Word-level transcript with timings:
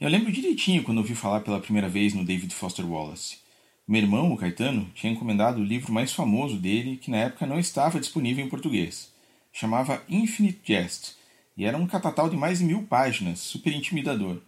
Eu 0.00 0.08
lembro 0.08 0.32
direitinho 0.32 0.82
quando 0.82 0.98
ouvi 0.98 1.14
falar 1.14 1.42
pela 1.42 1.60
primeira 1.60 1.88
vez 1.88 2.14
no 2.14 2.24
David 2.24 2.52
Foster 2.52 2.84
Wallace. 2.84 3.38
Meu 3.86 4.02
irmão, 4.02 4.32
o 4.32 4.36
Caetano, 4.36 4.90
tinha 4.92 5.12
encomendado 5.12 5.60
o 5.60 5.64
livro 5.64 5.92
mais 5.92 6.12
famoso 6.12 6.56
dele, 6.56 6.96
que 6.96 7.12
na 7.12 7.18
época 7.18 7.46
não 7.46 7.60
estava 7.60 8.00
disponível 8.00 8.44
em 8.44 8.48
português. 8.48 9.12
Chamava 9.52 10.02
Infinite 10.08 10.60
Jest, 10.64 11.14
e 11.56 11.64
era 11.64 11.78
um 11.78 11.86
catatal 11.86 12.28
de 12.28 12.36
mais 12.36 12.58
de 12.58 12.64
mil 12.64 12.82
páginas, 12.82 13.38
super 13.38 13.72
intimidador. 13.72 14.42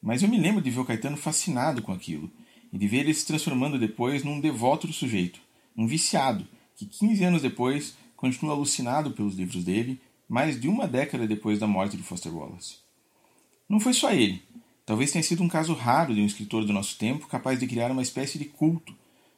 Mas 0.00 0.22
eu 0.22 0.28
me 0.28 0.38
lembro 0.38 0.62
de 0.62 0.70
ver 0.70 0.78
o 0.78 0.84
Caetano 0.84 1.16
fascinado 1.16 1.82
com 1.82 1.90
aquilo, 1.90 2.30
e 2.72 2.78
de 2.78 2.86
ver 2.86 2.98
ele 2.98 3.12
se 3.12 3.26
transformando 3.26 3.80
depois 3.80 4.22
num 4.22 4.40
devoto 4.40 4.86
do 4.86 4.92
sujeito, 4.92 5.40
um 5.76 5.88
viciado, 5.88 6.46
que 6.76 6.86
15 6.86 7.24
anos 7.24 7.42
depois 7.42 7.96
continua 8.16 8.54
alucinado 8.54 9.10
pelos 9.10 9.34
livros 9.34 9.64
dele, 9.64 10.00
mais 10.28 10.60
de 10.60 10.68
uma 10.68 10.86
década 10.86 11.26
depois 11.26 11.58
da 11.58 11.66
morte 11.66 11.96
de 11.96 12.04
Foster 12.04 12.32
Wallace. 12.32 12.76
Não 13.68 13.80
foi 13.80 13.92
só 13.92 14.12
ele. 14.12 14.45
Talvez 14.86 15.10
tenha 15.10 15.22
sido 15.24 15.42
um 15.42 15.48
caso 15.48 15.74
raro 15.74 16.14
de 16.14 16.20
um 16.20 16.26
escritor 16.26 16.64
do 16.64 16.72
nosso 16.72 16.96
tempo 16.96 17.26
capaz 17.26 17.58
de 17.58 17.66
criar 17.66 17.90
uma 17.90 18.02
espécie 18.02 18.38
de 18.38 18.44
culto, 18.44 18.94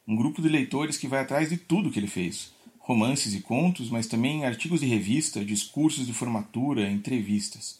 um 0.07 0.15
grupo 0.15 0.43
de 0.43 0.47
leitores 0.47 0.95
que 0.95 1.07
vai 1.07 1.21
atrás 1.21 1.49
de 1.49 1.57
tudo 1.57 1.89
que 1.89 1.99
ele 1.99 2.07
fez, 2.07 2.51
romances 2.77 3.33
e 3.33 3.41
contos, 3.41 3.89
mas 3.89 4.05
também 4.05 4.45
artigos 4.45 4.79
de 4.79 4.85
revista, 4.85 5.43
discursos 5.43 6.05
de 6.05 6.13
formatura, 6.13 6.87
entrevistas. 6.87 7.79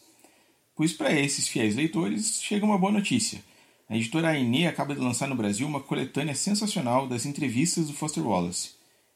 Pois 0.76 0.94
para 0.94 1.14
esses 1.14 1.48
fiéis 1.48 1.76
leitores 1.76 2.42
chega 2.42 2.66
uma 2.66 2.78
boa 2.78 2.92
notícia. 2.92 3.40
A 3.88 3.96
editora 3.96 4.30
Aine 4.30 4.66
acaba 4.66 4.96
de 4.96 5.02
lançar 5.02 5.28
no 5.28 5.36
Brasil 5.36 5.68
uma 5.68 5.80
coletânea 5.80 6.34
sensacional 6.34 7.08
das 7.08 7.26
entrevistas 7.26 7.86
do 7.86 7.94
Foster 7.94 8.26
Wallace. 8.26 8.72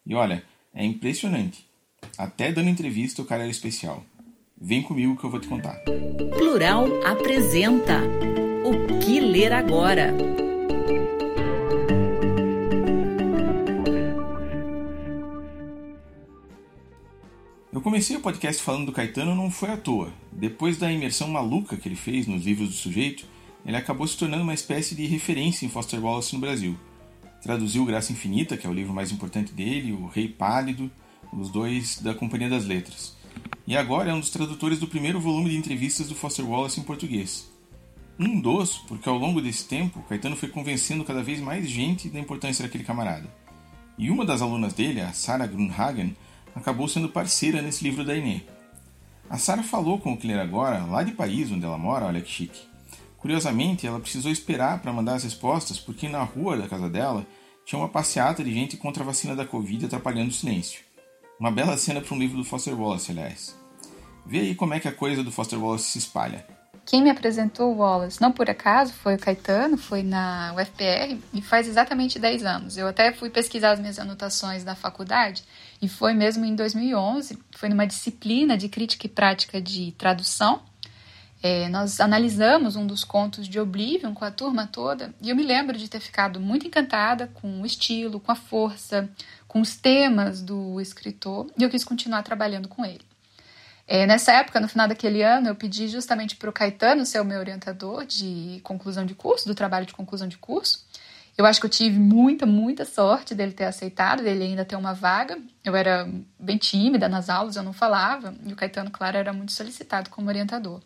E 0.05 0.13
olha, 0.13 0.43
é 0.73 0.85
impressionante. 0.85 1.65
Até 2.17 2.51
dando 2.51 2.69
entrevista 2.69 3.21
o 3.21 3.25
cara 3.25 3.43
era 3.43 3.51
especial. 3.51 4.03
Vem 4.59 4.81
comigo 4.81 5.17
que 5.17 5.23
eu 5.23 5.29
vou 5.29 5.39
te 5.39 5.47
contar. 5.47 5.79
Plural 6.37 6.85
apresenta 7.03 8.01
O 8.65 8.99
que 8.99 9.19
ler 9.19 9.51
agora? 9.51 10.13
Eu 17.73 17.81
comecei 17.81 18.15
o 18.15 18.21
podcast 18.21 18.63
falando 18.63 18.85
do 18.85 18.93
Caetano 18.93 19.35
não 19.35 19.51
foi 19.51 19.69
à 19.69 19.75
toa. 19.75 20.13
Depois 20.31 20.77
da 20.77 20.89
imersão 20.89 21.27
maluca 21.27 21.75
que 21.75 21.89
ele 21.89 21.97
fez 21.97 22.25
nos 22.25 22.45
livros 22.45 22.69
do 22.69 22.75
sujeito, 22.75 23.25
ele 23.65 23.75
acabou 23.75 24.07
se 24.07 24.17
tornando 24.17 24.43
uma 24.43 24.53
espécie 24.53 24.95
de 24.95 25.05
referência 25.07 25.65
em 25.65 25.69
Foster 25.69 26.01
Wallace 26.01 26.33
no 26.33 26.39
Brasil. 26.39 26.77
Traduziu 27.41 27.83
Graça 27.83 28.13
Infinita, 28.13 28.55
que 28.55 28.65
é 28.65 28.69
o 28.69 28.73
livro 28.73 28.93
mais 28.93 29.11
importante 29.11 29.51
dele, 29.51 29.91
O 29.91 30.07
Rei 30.07 30.29
Pálido, 30.29 30.89
os 31.33 31.49
dois 31.49 31.99
da 31.99 32.15
Companhia 32.15 32.49
das 32.49 32.65
Letras. 32.65 33.13
E 33.67 33.75
agora 33.75 34.11
é 34.11 34.13
um 34.13 34.21
dos 34.21 34.29
tradutores 34.29 34.79
do 34.79 34.87
primeiro 34.87 35.19
volume 35.19 35.49
de 35.49 35.57
entrevistas 35.57 36.07
do 36.07 36.15
Foster 36.15 36.49
Wallace 36.49 36.79
em 36.79 36.83
português. 36.83 37.52
Um 38.19 38.39
dos, 38.39 38.77
porque 38.77 39.09
ao 39.09 39.17
longo 39.17 39.41
desse 39.41 39.65
tempo, 39.65 40.03
Caetano 40.07 40.35
foi 40.35 40.49
convencendo 40.49 41.03
cada 41.03 41.23
vez 41.23 41.39
mais 41.39 41.67
gente 41.67 42.09
da 42.09 42.19
importância 42.19 42.63
daquele 42.63 42.83
camarada. 42.83 43.27
E 43.97 44.09
uma 44.09 44.25
das 44.25 44.41
alunas 44.41 44.73
dele, 44.73 45.01
a 45.01 45.13
Sarah 45.13 45.47
Grunhagen, 45.47 46.15
acabou 46.55 46.87
sendo 46.87 47.09
parceira 47.09 47.61
nesse 47.61 47.83
livro 47.83 48.03
da 48.03 48.15
Inê. 48.15 48.41
A 49.29 49.37
Sarah 49.37 49.63
falou 49.63 49.99
com 49.99 50.13
o 50.13 50.19
ler 50.23 50.39
agora, 50.39 50.85
lá 50.85 51.01
de 51.01 51.11
Paris, 51.11 51.51
onde 51.51 51.65
ela 51.65 51.77
mora, 51.77 52.05
olha 52.05 52.21
que 52.21 52.29
chique. 52.29 52.61
Curiosamente, 53.17 53.87
ela 53.87 53.99
precisou 53.99 54.31
esperar 54.31 54.79
para 54.79 54.93
mandar 54.93 55.15
as 55.15 55.23
respostas 55.23 55.79
porque 55.79 56.09
na 56.09 56.21
rua 56.23 56.57
da 56.57 56.67
casa 56.67 56.89
dela 56.89 57.25
tinha 57.65 57.79
uma 57.79 57.89
passeata 57.89 58.43
de 58.43 58.53
gente 58.53 58.77
contra 58.77 59.01
a 59.01 59.05
vacina 59.05 59.35
da 59.35 59.45
Covid 59.45 59.85
atrapalhando 59.85 60.29
o 60.29 60.33
silêncio. 60.33 60.81
Uma 61.39 61.49
bela 61.49 61.77
cena 61.77 62.01
para 62.01 62.13
um 62.13 62.19
livro 62.19 62.37
do 62.37 62.43
Foster 62.43 62.79
Wallace, 62.79 63.11
aliás. 63.11 63.57
Vê 64.25 64.39
aí 64.39 64.55
como 64.55 64.73
é 64.73 64.79
que 64.79 64.87
a 64.87 64.91
coisa 64.91 65.23
do 65.23 65.31
Foster 65.31 65.59
Wallace 65.59 65.91
se 65.91 65.97
espalha. 65.99 66.45
Quem 66.85 67.01
me 67.01 67.09
apresentou 67.09 67.73
o 67.73 67.77
Wallace, 67.77 68.21
não 68.21 68.31
por 68.31 68.49
acaso, 68.49 68.91
foi 68.93 69.15
o 69.15 69.19
Caetano, 69.19 69.77
foi 69.77 70.03
na 70.03 70.53
UFPR 70.53 71.17
e 71.33 71.41
faz 71.41 71.67
exatamente 71.67 72.19
10 72.19 72.43
anos. 72.43 72.77
Eu 72.77 72.87
até 72.87 73.13
fui 73.13 73.29
pesquisar 73.29 73.71
as 73.71 73.79
minhas 73.79 73.97
anotações 73.97 74.65
da 74.65 74.75
faculdade 74.75 75.43
e 75.81 75.87
foi 75.87 76.13
mesmo 76.13 76.43
em 76.43 76.55
2011, 76.55 77.39
foi 77.55 77.69
numa 77.69 77.87
disciplina 77.87 78.57
de 78.57 78.67
crítica 78.67 79.07
e 79.07 79.09
prática 79.09 79.61
de 79.61 79.93
tradução. 79.93 80.61
É, 81.41 81.69
nós 81.69 81.99
analisamos 82.01 82.75
um 82.75 82.85
dos 82.85 83.03
contos 83.03 83.47
de 83.47 83.59
Oblivion 83.59 84.13
com 84.13 84.25
a 84.25 84.31
turma 84.31 84.67
toda 84.67 85.13
e 85.21 85.29
eu 85.29 85.35
me 85.35 85.43
lembro 85.43 85.77
de 85.77 85.89
ter 85.89 85.99
ficado 86.01 86.39
muito 86.39 86.67
encantada 86.67 87.27
com 87.27 87.61
o 87.61 87.65
estilo, 87.65 88.19
com 88.19 88.31
a 88.31 88.35
força, 88.35 89.09
com 89.47 89.61
os 89.61 89.75
temas 89.75 90.41
do 90.41 90.79
escritor 90.81 91.49
e 91.57 91.63
eu 91.63 91.69
quis 91.69 91.83
continuar 91.83 92.23
trabalhando 92.23 92.67
com 92.67 92.85
ele. 92.85 93.12
É, 93.87 94.05
nessa 94.07 94.31
época, 94.33 94.59
no 94.59 94.67
final 94.67 94.87
daquele 94.87 95.21
ano, 95.21 95.49
eu 95.49 95.55
pedi 95.55 95.87
justamente 95.87 96.35
para 96.35 96.49
o 96.49 96.53
Caetano 96.53 97.05
ser 97.05 97.19
o 97.19 97.25
meu 97.25 97.39
orientador 97.39 98.05
de 98.05 98.61
conclusão 98.63 99.05
de 99.05 99.13
curso, 99.13 99.47
do 99.47 99.53
trabalho 99.53 99.85
de 99.85 99.93
conclusão 99.93 100.27
de 100.27 100.37
curso. 100.37 100.85
Eu 101.37 101.45
acho 101.45 101.59
que 101.59 101.65
eu 101.65 101.69
tive 101.69 101.99
muita, 101.99 102.45
muita 102.45 102.85
sorte 102.85 103.33
dele 103.33 103.51
ter 103.51 103.65
aceitado, 103.65 104.23
dele 104.23 104.43
ainda 104.43 104.63
ter 104.63 104.75
uma 104.75 104.93
vaga. 104.93 105.37
Eu 105.63 105.75
era 105.75 106.07
bem 106.39 106.57
tímida 106.57 107.09
nas 107.09 107.29
aulas, 107.29 107.55
eu 107.55 107.63
não 107.63 107.73
falava, 107.73 108.35
e 108.45 108.53
o 108.53 108.55
Caetano, 108.55 108.91
claro, 108.91 109.17
era 109.17 109.33
muito 109.33 109.51
solicitado 109.51 110.09
como 110.09 110.29
orientador. 110.29 110.79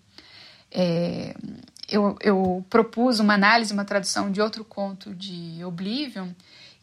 É, 0.71 1.35
eu, 1.89 2.17
eu 2.21 2.65
propus 2.69 3.19
uma 3.19 3.33
análise, 3.33 3.73
uma 3.73 3.85
tradução 3.85 4.31
de 4.31 4.41
outro 4.41 4.63
conto 4.63 5.13
de 5.13 5.63
Oblivion, 5.63 6.29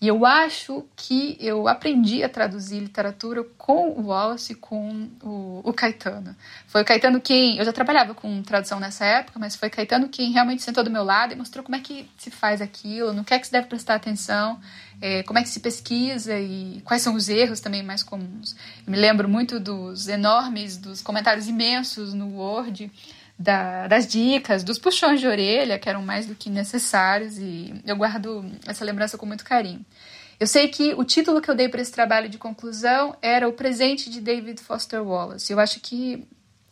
e 0.04 0.08
eu 0.08 0.26
acho 0.26 0.84
que 0.94 1.34
eu 1.40 1.66
aprendi 1.66 2.22
a 2.22 2.28
traduzir 2.28 2.78
literatura 2.78 3.42
com 3.56 3.88
o 3.88 4.08
Wallace 4.08 4.52
e 4.52 4.54
com 4.54 5.08
o, 5.22 5.62
o, 5.64 5.72
Caetano. 5.72 6.36
Foi 6.66 6.82
o 6.82 6.84
Caetano 6.84 7.22
quem. 7.22 7.56
Eu 7.56 7.64
já 7.64 7.72
trabalhava 7.72 8.12
com 8.12 8.42
tradução 8.42 8.78
nessa 8.78 9.02
época, 9.06 9.38
mas 9.38 9.56
foi 9.56 9.70
Caetano 9.70 10.10
quem 10.10 10.30
realmente 10.30 10.62
sentou 10.62 10.84
do 10.84 10.90
meu 10.90 11.02
lado 11.02 11.32
e 11.32 11.36
mostrou 11.36 11.64
como 11.64 11.76
é 11.76 11.80
que 11.80 12.06
se 12.18 12.30
faz 12.30 12.60
aquilo, 12.60 13.14
no 13.14 13.24
que 13.24 13.32
é 13.32 13.38
que 13.38 13.46
se 13.46 13.52
deve 13.52 13.66
prestar 13.66 13.94
atenção, 13.94 14.60
é, 15.00 15.22
como 15.22 15.38
é 15.38 15.42
que 15.42 15.48
se 15.48 15.60
pesquisa 15.60 16.38
e 16.38 16.82
quais 16.84 17.00
são 17.00 17.14
os 17.14 17.30
erros 17.30 17.60
também 17.60 17.82
mais 17.82 18.02
comuns. 18.02 18.54
Eu 18.86 18.90
me 18.90 18.98
lembro 18.98 19.26
muito 19.26 19.58
dos 19.58 20.06
enormes, 20.06 20.76
dos 20.76 21.00
comentários 21.00 21.48
imensos 21.48 22.12
no 22.12 22.36
Word 22.36 22.92
da, 23.38 23.86
das 23.88 24.06
dicas, 24.06 24.62
dos 24.62 24.78
puxões 24.78 25.20
de 25.20 25.26
orelha, 25.26 25.78
que 25.78 25.88
eram 25.88 26.02
mais 26.02 26.26
do 26.26 26.34
que 26.34 26.48
necessários, 26.48 27.38
e 27.38 27.74
eu 27.86 27.96
guardo 27.96 28.44
essa 28.66 28.84
lembrança 28.84 29.18
com 29.18 29.26
muito 29.26 29.44
carinho. 29.44 29.84
Eu 30.38 30.46
sei 30.46 30.68
que 30.68 30.94
o 30.94 31.04
título 31.04 31.40
que 31.40 31.50
eu 31.50 31.54
dei 31.54 31.68
para 31.68 31.80
esse 31.80 31.92
trabalho 31.92 32.28
de 32.28 32.38
conclusão 32.38 33.16
era 33.22 33.48
O 33.48 33.52
Presente 33.52 34.10
de 34.10 34.20
David 34.20 34.60
Foster 34.60 35.02
Wallace. 35.02 35.52
Eu 35.52 35.60
acho 35.60 35.80
que 35.80 36.26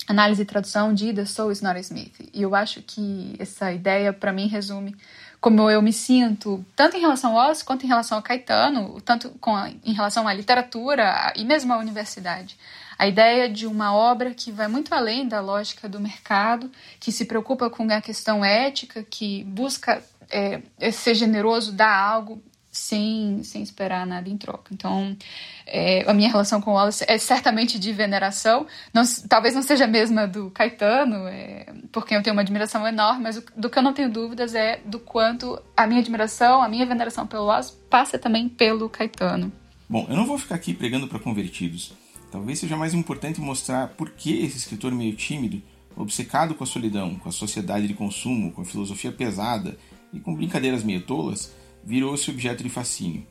análise 0.08 0.42
e 0.42 0.44
tradução 0.44 0.92
de 0.92 1.12
The 1.12 1.25
Soul 1.25 1.52
is 1.52 1.62
Not 1.62 1.78
Smith. 1.81 2.31
E 2.32 2.42
eu 2.42 2.54
acho 2.54 2.82
que 2.82 3.34
essa 3.38 3.72
ideia, 3.72 4.12
para 4.12 4.32
mim, 4.32 4.48
resume 4.48 4.96
como 5.40 5.69
eu 5.69 5.82
me 5.82 5.92
sinto, 5.92 6.64
tanto 6.76 6.96
em 6.96 7.00
relação 7.00 7.31
ao 7.31 7.36
Wallace 7.36 7.64
quanto 7.64 7.84
em 7.84 7.88
relação 7.88 8.16
ao 8.16 8.22
Caetano, 8.22 9.00
tanto 9.00 9.31
com 9.40 9.56
a, 9.56 9.70
em 9.84 9.92
relação 9.92 10.28
à 10.28 10.32
literatura 10.32 11.32
e 11.34 11.44
mesmo 11.44 11.72
à 11.72 11.78
universidade. 11.78 12.56
A 13.02 13.08
ideia 13.08 13.49
de 13.49 13.66
uma 13.66 13.93
obra 13.93 14.32
que 14.32 14.52
vai 14.52 14.69
muito 14.69 14.94
além 14.94 15.26
da 15.26 15.40
lógica 15.40 15.88
do 15.88 15.99
mercado, 15.99 16.70
que 17.00 17.10
se 17.10 17.25
preocupa 17.25 17.69
com 17.69 17.82
a 17.93 18.00
questão 18.00 18.44
ética, 18.44 19.02
que 19.02 19.43
busca 19.43 20.00
é, 20.31 20.62
ser 20.93 21.16
generoso, 21.16 21.72
dar 21.72 21.93
algo 21.93 22.40
sem, 22.70 23.43
sem 23.43 23.60
esperar 23.60 24.06
nada 24.06 24.28
em 24.28 24.37
troca. 24.37 24.72
Então, 24.72 25.16
é, 25.66 26.08
a 26.08 26.14
minha 26.14 26.28
relação 26.28 26.60
com 26.60 26.70
o 26.70 26.75
Wallace 26.75 27.04
é 27.08 27.19
certamente 27.19 27.76
de 27.76 27.93
veneração, 27.93 28.69
não, 28.94 29.02
talvez 29.28 29.52
não 29.52 29.62
seja 29.62 29.82
a 29.82 29.88
mesma 29.88 30.28
do 30.28 30.48
Caetano, 30.52 31.26
é, 31.26 31.75
porque 31.90 32.14
eu 32.14 32.22
tenho 32.22 32.37
uma 32.37 32.43
admiração 32.43 32.87
enorme, 32.87 33.25
mas 33.25 33.43
do 33.56 33.69
que 33.69 33.81
eu 33.81 33.82
não 33.82 33.93
tenho 33.93 34.12
dúvidas 34.12 34.55
é 34.55 34.78
do 34.84 35.00
quanto 35.00 35.60
a 35.76 35.88
minha 35.88 35.98
admiração, 35.98 36.62
a 36.62 36.69
minha 36.69 36.87
veneração 36.87 37.26
pelo 37.26 37.46
Wallace 37.46 37.72
passa 37.90 38.16
também 38.16 38.48
pelo 38.48 38.88
Caetano. 38.88 39.50
Bom, 39.88 40.06
eu 40.08 40.14
não 40.14 40.25
vou 40.25 40.38
ficar 40.38 40.55
aqui 40.55 40.72
pregando 40.72 41.08
para 41.08 41.19
convertidos. 41.19 42.00
Talvez 42.32 42.58
seja 42.58 42.79
mais 42.79 42.94
importante 42.94 43.43
mostrar 43.43 43.88
por 43.88 44.08
que 44.08 44.38
esse 44.40 44.56
escritor 44.56 44.90
meio 44.90 45.14
tímido, 45.14 45.61
obcecado 45.94 46.55
com 46.55 46.64
a 46.64 46.67
solidão, 46.67 47.14
com 47.17 47.29
a 47.29 47.32
sociedade 47.32 47.87
de 47.87 47.93
consumo, 47.93 48.50
com 48.52 48.62
a 48.62 48.64
filosofia 48.64 49.12
pesada 49.12 49.76
e 50.14 50.19
com 50.19 50.34
brincadeiras 50.34 50.82
meio 50.82 51.02
tolas, 51.02 51.52
virou-se 51.84 52.31
objeto 52.31 52.62
de 52.62 52.70
fascínio. 52.70 53.26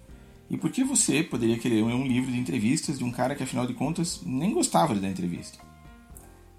E 0.51 0.56
por 0.56 0.69
que 0.69 0.83
você 0.83 1.24
poderia 1.24 1.57
querer 1.57 1.83
ler 1.83 1.95
um 1.95 2.06
livro 2.06 2.31
de 2.31 2.38
entrevistas 2.38 3.00
de 3.00 3.03
um 3.03 3.09
cara 3.09 3.33
que, 3.33 3.42
afinal 3.42 3.65
de 3.65 3.74
contas, 3.74 4.21
nem 4.24 4.53
gostava 4.53 4.94
de 4.94 5.00
dar 5.00 5.09
entrevista? 5.09 5.57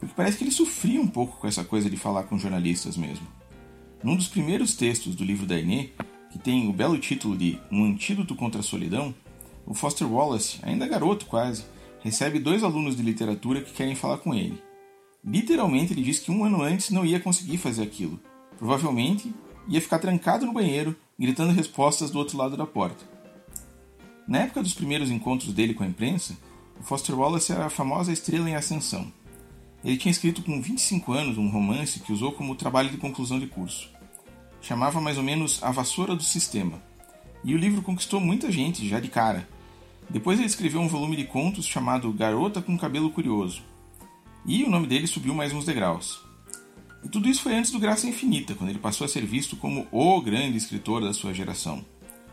Porque 0.01 0.15
parece 0.17 0.37
que 0.37 0.43
ele 0.43 0.51
sofria 0.51 1.01
um 1.01 1.07
pouco 1.07 1.39
com 1.39 1.47
essa 1.47 1.63
coisa 1.63 1.89
de 1.89 1.97
falar 1.97 2.25
com 2.25 2.37
jornalistas 2.37 2.97
mesmo. 2.97 3.27
Num 4.03 4.17
dos 4.17 4.27
primeiros 4.27 4.75
textos 4.75 5.15
do 5.15 5.23
livro 5.23 5.47
da 5.47 5.57
Inê, 5.57 5.91
que 6.33 6.41
tem 6.41 6.69
o 6.69 6.73
belo 6.73 6.99
título 6.99 7.37
de 7.37 7.57
Um 7.71 7.85
Antídoto 7.85 8.35
contra 8.35 8.59
a 8.59 8.65
Solidão, 8.65 9.15
o 9.65 9.75
Foster 9.75 10.13
Wallace, 10.13 10.59
ainda 10.63 10.89
garoto 10.89 11.27
quase, 11.27 11.63
recebe 12.03 12.39
dois 12.39 12.63
alunos 12.63 12.97
de 12.97 13.03
literatura 13.03 13.63
que 13.63 13.73
querem 13.73 13.95
falar 13.95 14.19
com 14.19 14.35
ele. 14.35 14.63
Literalmente, 15.25 15.93
ele 15.93 16.03
diz 16.03 16.19
que 16.19 16.31
um 16.31 16.45
ano 16.45 16.63
antes 16.63 16.91
não 16.91 17.07
ia 17.07 17.21
conseguir 17.21 17.59
fazer 17.59 17.83
aquilo. 17.83 18.19
Provavelmente 18.59 19.33
ia 19.69 19.81
ficar 19.81 19.99
trancado 19.99 20.45
no 20.45 20.53
banheiro 20.53 20.97
gritando 21.19 21.53
respostas 21.53 22.11
do 22.11 22.19
outro 22.19 22.37
lado 22.37 22.57
da 22.57 22.67
porta. 22.67 23.05
Na 24.27 24.39
época 24.39 24.63
dos 24.63 24.75
primeiros 24.75 25.11
encontros 25.11 25.53
dele 25.53 25.75
com 25.75 25.85
a 25.85 25.87
imprensa, 25.87 26.37
o 26.81 26.83
Foster 26.83 27.17
Wallace 27.17 27.53
era 27.53 27.67
a 27.67 27.71
famosa 27.71 28.13
estrela 28.13 28.51
em 28.51 28.57
ascensão. 28.57 29.13
Ele 29.85 29.97
tinha 29.97 30.11
escrito 30.11 30.43
com 30.43 30.61
25 30.61 31.13
anos 31.13 31.39
um 31.39 31.49
romance 31.49 32.01
que 32.01 32.13
usou 32.13 32.33
como 32.33 32.55
trabalho 32.55 32.91
de 32.91 32.97
conclusão 32.97 33.39
de 33.39 33.47
curso. 33.47 33.91
Chamava 34.61 35.01
mais 35.01 35.19
ou 35.19 35.25
menos 35.25 35.63
A 35.63 35.71
Vassoura 35.71 36.15
do 36.15 36.23
Sistema. 36.23 36.83
E 37.45 37.55
o 37.55 37.59
livro 37.59 37.83
conquistou 37.83 38.21
muita 38.21 38.51
gente 38.51 38.89
já 38.89 39.01
de 39.01 39.09
cara. 39.09 39.49
Depois 40.13 40.39
ele 40.39 40.47
escreveu 40.47 40.79
um 40.79 40.89
volume 40.89 41.17
de 41.17 41.25
contos 41.25 41.65
chamado 41.67 42.13
Garota 42.13 42.61
com 42.61 42.77
Cabelo 42.77 43.11
Curioso. 43.11 43.63
E 44.45 44.63
o 44.63 44.69
nome 44.69 44.87
dele 44.87 45.07
subiu 45.07 45.35
mais 45.35 45.55
uns 45.55 45.65
degraus. 45.65 46.21
E 47.03 47.09
tudo 47.09 47.31
isso 47.31 47.43
foi 47.43 47.55
antes 47.55 47.71
do 47.71 47.79
Graça 47.79 48.07
Infinita, 48.07 48.55
quando 48.55 48.69
ele 48.69 48.79
passou 48.79 49.07
a 49.07 49.09
ser 49.09 49.25
visto 49.25 49.57
como 49.57 49.89
o 49.91 50.21
grande 50.21 50.59
escritor 50.59 51.01
da 51.01 51.15
sua 51.15 51.33
geração. 51.33 51.83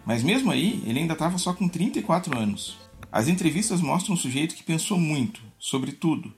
Mas 0.05 0.21
mesmo 0.23 0.51
aí, 0.51 0.83
ele 0.85 0.99
ainda 0.99 1.13
estava 1.13 1.37
só 1.37 1.53
com 1.53 1.69
34 1.69 2.37
anos. 2.37 2.77
As 3.09 3.29
entrevistas 3.29 3.79
mostram 3.79 4.13
um 4.13 4.17
sujeito 4.17 4.55
que 4.55 4.63
pensou 4.63 4.99
muito, 4.99 5.41
sobre 5.57 5.93
tudo. 5.93 6.33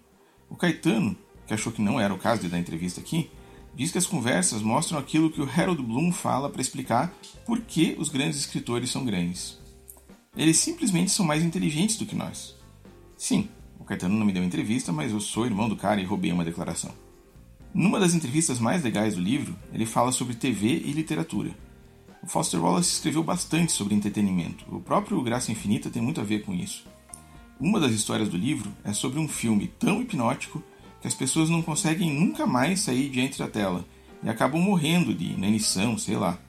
O 0.48 0.56
Caetano, 0.56 1.18
que 1.48 1.56
achou 1.56 1.72
que 1.72 1.82
não 1.82 2.00
era 2.00 2.14
o 2.14 2.20
caso 2.20 2.44
de 2.44 2.50
dar 2.50 2.60
entrevista 2.60 3.02
aqui, 3.02 3.32
diz 3.74 3.92
que 3.92 3.98
as 3.98 4.06
conversas 4.06 4.62
mostram 4.62 5.00
aquilo 5.00 5.32
que 5.32 5.42
o 5.42 5.50
Harold 5.50 5.82
Bloom 5.82 6.12
fala 6.12 6.52
para 6.52 6.62
explicar 6.62 7.12
por 7.48 7.62
que 7.62 7.96
os 7.98 8.10
grandes 8.10 8.38
escritores 8.38 8.92
são 8.92 9.04
grandes. 9.04 9.61
Eles 10.36 10.58
simplesmente 10.58 11.12
são 11.12 11.26
mais 11.26 11.44
inteligentes 11.44 11.98
do 11.98 12.06
que 12.06 12.16
nós. 12.16 12.56
Sim, 13.18 13.50
o 13.78 13.84
Caetano 13.84 14.16
não 14.16 14.26
me 14.26 14.32
deu 14.32 14.44
entrevista, 14.44 14.92
mas 14.92 15.12
eu 15.12 15.20
sou 15.20 15.46
irmão 15.46 15.68
do 15.68 15.76
cara 15.76 16.00
e 16.00 16.06
roubei 16.06 16.32
uma 16.32 16.46
declaração. 16.46 16.94
Numa 17.74 18.00
das 18.00 18.14
entrevistas 18.14 18.58
mais 18.58 18.82
legais 18.82 19.16
do 19.16 19.22
livro, 19.22 19.56
ele 19.74 19.86
fala 19.86 20.12
sobre 20.12 20.36
TV 20.36 20.68
e 20.68 20.94
literatura. 20.94 21.52
O 22.24 22.28
Foster 22.28 22.64
Wallace 22.64 22.94
escreveu 22.94 23.24
bastante 23.24 23.74
sobre 23.74 23.94
entretenimento. 23.94 24.64
O 24.74 24.80
próprio 24.80 25.22
Graça 25.22 25.52
Infinita 25.52 25.90
tem 25.90 26.02
muito 26.02 26.22
a 26.22 26.24
ver 26.24 26.44
com 26.46 26.54
isso. 26.54 26.86
Uma 27.60 27.80
das 27.80 27.92
histórias 27.92 28.30
do 28.30 28.38
livro 28.38 28.72
é 28.86 28.94
sobre 28.94 29.20
um 29.20 29.28
filme 29.28 29.68
tão 29.68 30.02
hipnótico 30.02 30.64
que 31.02 31.08
as 31.08 31.14
pessoas 31.14 31.50
não 31.50 31.62
conseguem 31.62 32.10
nunca 32.10 32.48
mais 32.48 32.80
sair 32.80 33.10
diante 33.10 33.38
da 33.38 33.48
tela 33.50 33.86
e 34.24 34.30
acabam 34.30 34.62
morrendo 34.62 35.14
de 35.14 35.34
inanição, 35.34 35.98
sei 35.98 36.16
lá. 36.16 36.40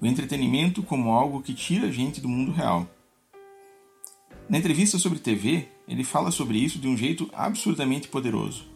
O 0.00 0.06
entretenimento 0.06 0.82
como 0.82 1.10
algo 1.10 1.42
que 1.42 1.52
tira 1.52 1.88
a 1.88 1.90
gente 1.90 2.20
do 2.20 2.28
mundo 2.28 2.50
real. 2.50 2.88
Na 4.48 4.58
entrevista 4.58 4.98
sobre 4.98 5.18
TV, 5.18 5.68
ele 5.88 6.04
fala 6.04 6.30
sobre 6.30 6.58
isso 6.58 6.78
de 6.78 6.88
um 6.88 6.96
jeito 6.96 7.28
absurdamente 7.32 8.08
poderoso 8.08 8.74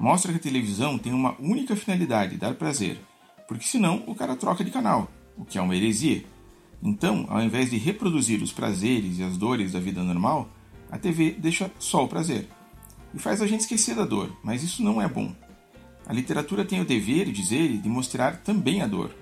mostra 0.00 0.32
que 0.32 0.38
a 0.38 0.42
televisão 0.42 0.96
tem 0.96 1.12
uma 1.12 1.36
única 1.38 1.76
finalidade, 1.76 2.38
dar 2.38 2.54
prazer, 2.54 2.98
porque 3.46 3.66
senão 3.66 4.02
o 4.06 4.14
cara 4.14 4.34
troca 4.34 4.64
de 4.64 4.70
canal, 4.70 5.10
o 5.36 5.44
que 5.44 5.58
é 5.58 5.60
uma 5.60 5.76
heresia. 5.76 6.24
Então, 6.82 7.26
ao 7.28 7.42
invés 7.42 7.70
de 7.70 7.76
reproduzir 7.76 8.42
os 8.42 8.50
prazeres 8.50 9.18
e 9.18 9.22
as 9.22 9.36
dores 9.36 9.72
da 9.72 9.78
vida 9.78 10.02
normal, 10.02 10.48
a 10.90 10.96
TV 10.96 11.32
deixa 11.32 11.70
só 11.78 12.02
o 12.02 12.08
prazer. 12.08 12.48
E 13.12 13.18
faz 13.18 13.42
a 13.42 13.46
gente 13.46 13.60
esquecer 13.60 13.94
da 13.94 14.06
dor, 14.06 14.34
mas 14.42 14.62
isso 14.62 14.82
não 14.82 15.02
é 15.02 15.06
bom. 15.06 15.34
A 16.06 16.14
literatura 16.14 16.64
tem 16.64 16.80
o 16.80 16.84
dever, 16.84 17.30
diz 17.30 17.52
ele, 17.52 17.76
de 17.76 17.88
mostrar 17.88 18.38
também 18.38 18.80
a 18.80 18.86
dor. 18.86 19.14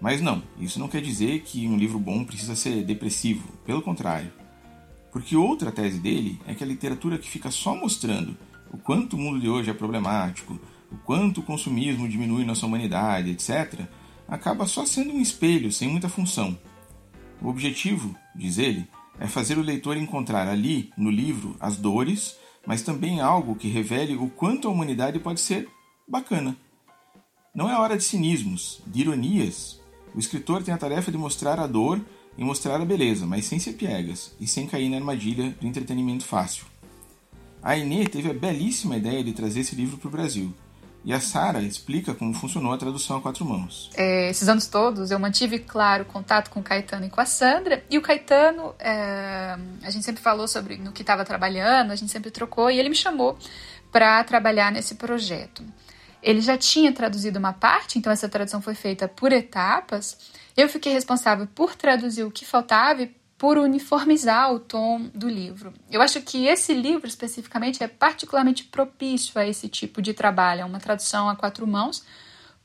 Mas 0.00 0.22
não, 0.22 0.42
isso 0.58 0.78
não 0.78 0.88
quer 0.88 1.02
dizer 1.02 1.42
que 1.42 1.68
um 1.68 1.76
livro 1.76 1.98
bom 1.98 2.24
precisa 2.24 2.56
ser 2.56 2.82
depressivo, 2.84 3.46
pelo 3.66 3.82
contrário. 3.82 4.32
Porque 5.16 5.34
outra 5.34 5.72
tese 5.72 5.98
dele 5.98 6.38
é 6.46 6.54
que 6.54 6.62
a 6.62 6.66
literatura 6.66 7.16
que 7.16 7.26
fica 7.26 7.50
só 7.50 7.74
mostrando 7.74 8.36
o 8.70 8.76
quanto 8.76 9.16
o 9.16 9.18
mundo 9.18 9.40
de 9.40 9.48
hoje 9.48 9.70
é 9.70 9.72
problemático, 9.72 10.60
o 10.92 10.96
quanto 10.98 11.40
o 11.40 11.42
consumismo 11.42 12.06
diminui 12.06 12.44
nossa 12.44 12.66
humanidade, 12.66 13.30
etc., 13.30 13.86
acaba 14.28 14.66
só 14.66 14.84
sendo 14.84 15.14
um 15.14 15.18
espelho 15.22 15.72
sem 15.72 15.88
muita 15.88 16.10
função. 16.10 16.58
O 17.40 17.48
objetivo, 17.48 18.14
diz 18.34 18.58
ele, 18.58 18.86
é 19.18 19.26
fazer 19.26 19.56
o 19.56 19.62
leitor 19.62 19.96
encontrar 19.96 20.48
ali, 20.48 20.90
no 20.98 21.10
livro, 21.10 21.56
as 21.58 21.78
dores, 21.78 22.36
mas 22.66 22.82
também 22.82 23.18
algo 23.18 23.56
que 23.56 23.68
revele 23.68 24.16
o 24.16 24.28
quanto 24.28 24.68
a 24.68 24.70
humanidade 24.70 25.18
pode 25.18 25.40
ser 25.40 25.66
bacana. 26.06 26.54
Não 27.54 27.70
é 27.70 27.78
hora 27.78 27.96
de 27.96 28.04
cinismos, 28.04 28.82
de 28.86 29.00
ironias. 29.00 29.80
O 30.14 30.18
escritor 30.18 30.62
tem 30.62 30.74
a 30.74 30.78
tarefa 30.78 31.10
de 31.10 31.16
mostrar 31.16 31.58
a 31.58 31.66
dor 31.66 32.04
e 32.36 32.44
mostrar 32.44 32.80
a 32.80 32.84
beleza, 32.84 33.26
mas 33.26 33.46
sem 33.46 33.58
ser 33.58 33.72
piegas 33.72 34.34
e 34.40 34.46
sem 34.46 34.66
cair 34.66 34.88
na 34.88 34.96
armadilha 34.96 35.54
do 35.60 35.66
entretenimento 35.66 36.24
fácil. 36.24 36.66
A 37.62 37.76
Inê 37.76 38.06
teve 38.06 38.30
a 38.30 38.34
belíssima 38.34 38.96
ideia 38.96 39.24
de 39.24 39.32
trazer 39.32 39.60
esse 39.60 39.74
livro 39.74 39.96
para 39.96 40.08
o 40.08 40.10
Brasil. 40.10 40.54
E 41.04 41.12
a 41.12 41.20
Sara 41.20 41.62
explica 41.62 42.12
como 42.14 42.34
funcionou 42.34 42.72
a 42.72 42.76
tradução 42.76 43.16
a 43.16 43.20
quatro 43.20 43.44
mãos. 43.44 43.90
É, 43.94 44.28
esses 44.28 44.48
anos 44.48 44.66
todos 44.66 45.12
eu 45.12 45.20
mantive, 45.20 45.60
claro, 45.60 46.04
contato 46.04 46.50
com 46.50 46.58
o 46.58 46.62
Caetano 46.64 47.06
e 47.06 47.08
com 47.08 47.20
a 47.20 47.24
Sandra. 47.24 47.84
E 47.88 47.96
o 47.96 48.02
Caetano, 48.02 48.74
é, 48.78 49.56
a 49.84 49.90
gente 49.90 50.04
sempre 50.04 50.20
falou 50.20 50.48
sobre 50.48 50.76
no 50.76 50.90
que 50.90 51.02
estava 51.02 51.24
trabalhando, 51.24 51.92
a 51.92 51.94
gente 51.94 52.10
sempre 52.10 52.32
trocou, 52.32 52.70
e 52.72 52.78
ele 52.80 52.88
me 52.88 52.96
chamou 52.96 53.38
para 53.92 54.22
trabalhar 54.24 54.72
nesse 54.72 54.96
projeto. 54.96 55.62
Ele 56.20 56.40
já 56.40 56.58
tinha 56.58 56.92
traduzido 56.92 57.38
uma 57.38 57.52
parte, 57.52 58.00
então 58.00 58.12
essa 58.12 58.28
tradução 58.28 58.60
foi 58.60 58.74
feita 58.74 59.06
por 59.06 59.32
etapas. 59.32 60.18
Eu 60.56 60.68
fiquei 60.68 60.92
responsável 60.92 61.46
por 61.54 61.74
traduzir 61.74 62.24
o 62.24 62.30
que 62.30 62.44
faltava 62.44 63.02
e 63.02 63.14
por 63.36 63.58
uniformizar 63.58 64.52
o 64.52 64.58
tom 64.58 65.10
do 65.14 65.28
livro. 65.28 65.74
Eu 65.90 66.00
acho 66.00 66.22
que 66.22 66.46
esse 66.46 66.72
livro 66.72 67.06
especificamente 67.06 67.82
é 67.82 67.88
particularmente 67.88 68.64
propício 68.64 69.38
a 69.38 69.46
esse 69.46 69.68
tipo 69.68 70.00
de 70.00 70.14
trabalho, 70.14 70.62
é 70.62 70.64
uma 70.64 70.80
tradução 70.80 71.28
a 71.28 71.36
quatro 71.36 71.66
mãos, 71.66 72.02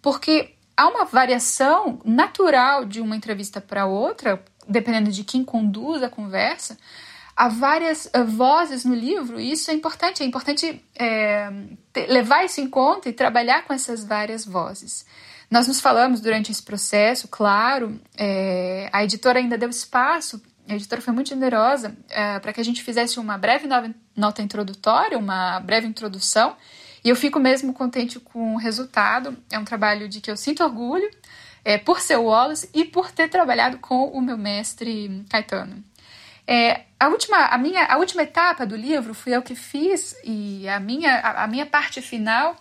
porque 0.02 0.56
há 0.78 0.88
uma 0.88 1.04
variação 1.04 2.00
natural 2.06 2.86
de 2.86 3.02
uma 3.02 3.16
entrevista 3.16 3.60
para 3.60 3.86
outra, 3.86 4.42
dependendo 4.68 5.12
de 5.12 5.24
quem 5.26 5.44
conduz 5.44 6.02
a 6.02 6.10
conversa. 6.10 6.78
Há 7.36 7.50
várias 7.50 8.06
uh, 8.06 8.26
vozes 8.26 8.86
no 8.86 8.94
livro 8.94 9.40
e 9.40 9.52
isso 9.52 9.72
é 9.72 9.74
importante. 9.74 10.24
É 10.24 10.26
importante 10.26 10.84
é, 10.96 11.52
levar 12.08 12.46
isso 12.46 12.62
em 12.62 12.70
conta 12.70 13.10
e 13.10 13.14
trabalhar 13.14 13.64
com 13.66 13.74
essas 13.74 14.04
várias 14.06 14.46
vozes. 14.46 15.06
Nós 15.52 15.68
nos 15.68 15.82
falamos 15.82 16.22
durante 16.22 16.52
esse 16.52 16.64
processo, 16.64 17.28
claro, 17.28 18.00
é, 18.18 18.90
a 18.92 19.04
editora 19.04 19.38
ainda 19.38 19.58
deu 19.58 19.70
espaço 19.70 20.42
a 20.72 20.76
editora 20.76 21.02
foi 21.02 21.14
muito 21.14 21.30
generosa 21.30 21.96
é, 22.10 22.40
para 22.40 22.54
que 22.54 22.62
a 22.62 22.64
gente 22.64 22.82
fizesse 22.82 23.20
uma 23.20 23.38
breve 23.38 23.68
nota 24.16 24.42
introdutória, 24.42 25.18
uma 25.18 25.60
breve 25.60 25.88
introdução, 25.88 26.56
e 27.04 27.10
eu 27.10 27.16
fico 27.16 27.40
mesmo 27.40 27.74
contente 27.74 28.20
com 28.20 28.54
o 28.54 28.58
resultado. 28.58 29.36
É 29.52 29.58
um 29.58 29.66
trabalho 29.66 30.08
de 30.08 30.22
que 30.22 30.30
eu 30.30 30.38
sinto 30.38 30.64
orgulho 30.64 31.10
é, 31.66 31.78
por 31.78 32.00
ser 32.00 32.18
o 32.18 32.26
Wallace 32.26 32.70
e 32.74 32.86
por 32.86 33.12
ter 33.12 33.28
trabalhado 33.28 33.80
com 33.80 34.06
o 34.06 34.22
meu 34.22 34.38
mestre 34.38 35.26
Caetano. 35.30 35.84
É, 36.48 36.82
a, 37.00 37.08
última, 37.08 37.38
a, 37.48 37.58
minha, 37.58 37.86
a 37.86 37.98
última 37.98 38.24
etapa 38.24 38.66
do 38.66 38.76
livro 38.76 39.14
fui 39.14 39.36
eu 39.36 39.42
que 39.42 39.56
fiz, 39.56 40.16
e 40.24 40.68
a 40.70 40.80
minha, 40.80 41.16
a, 41.18 41.44
a 41.44 41.48
minha 41.48 41.66
parte 41.66 42.02
final 42.02 42.56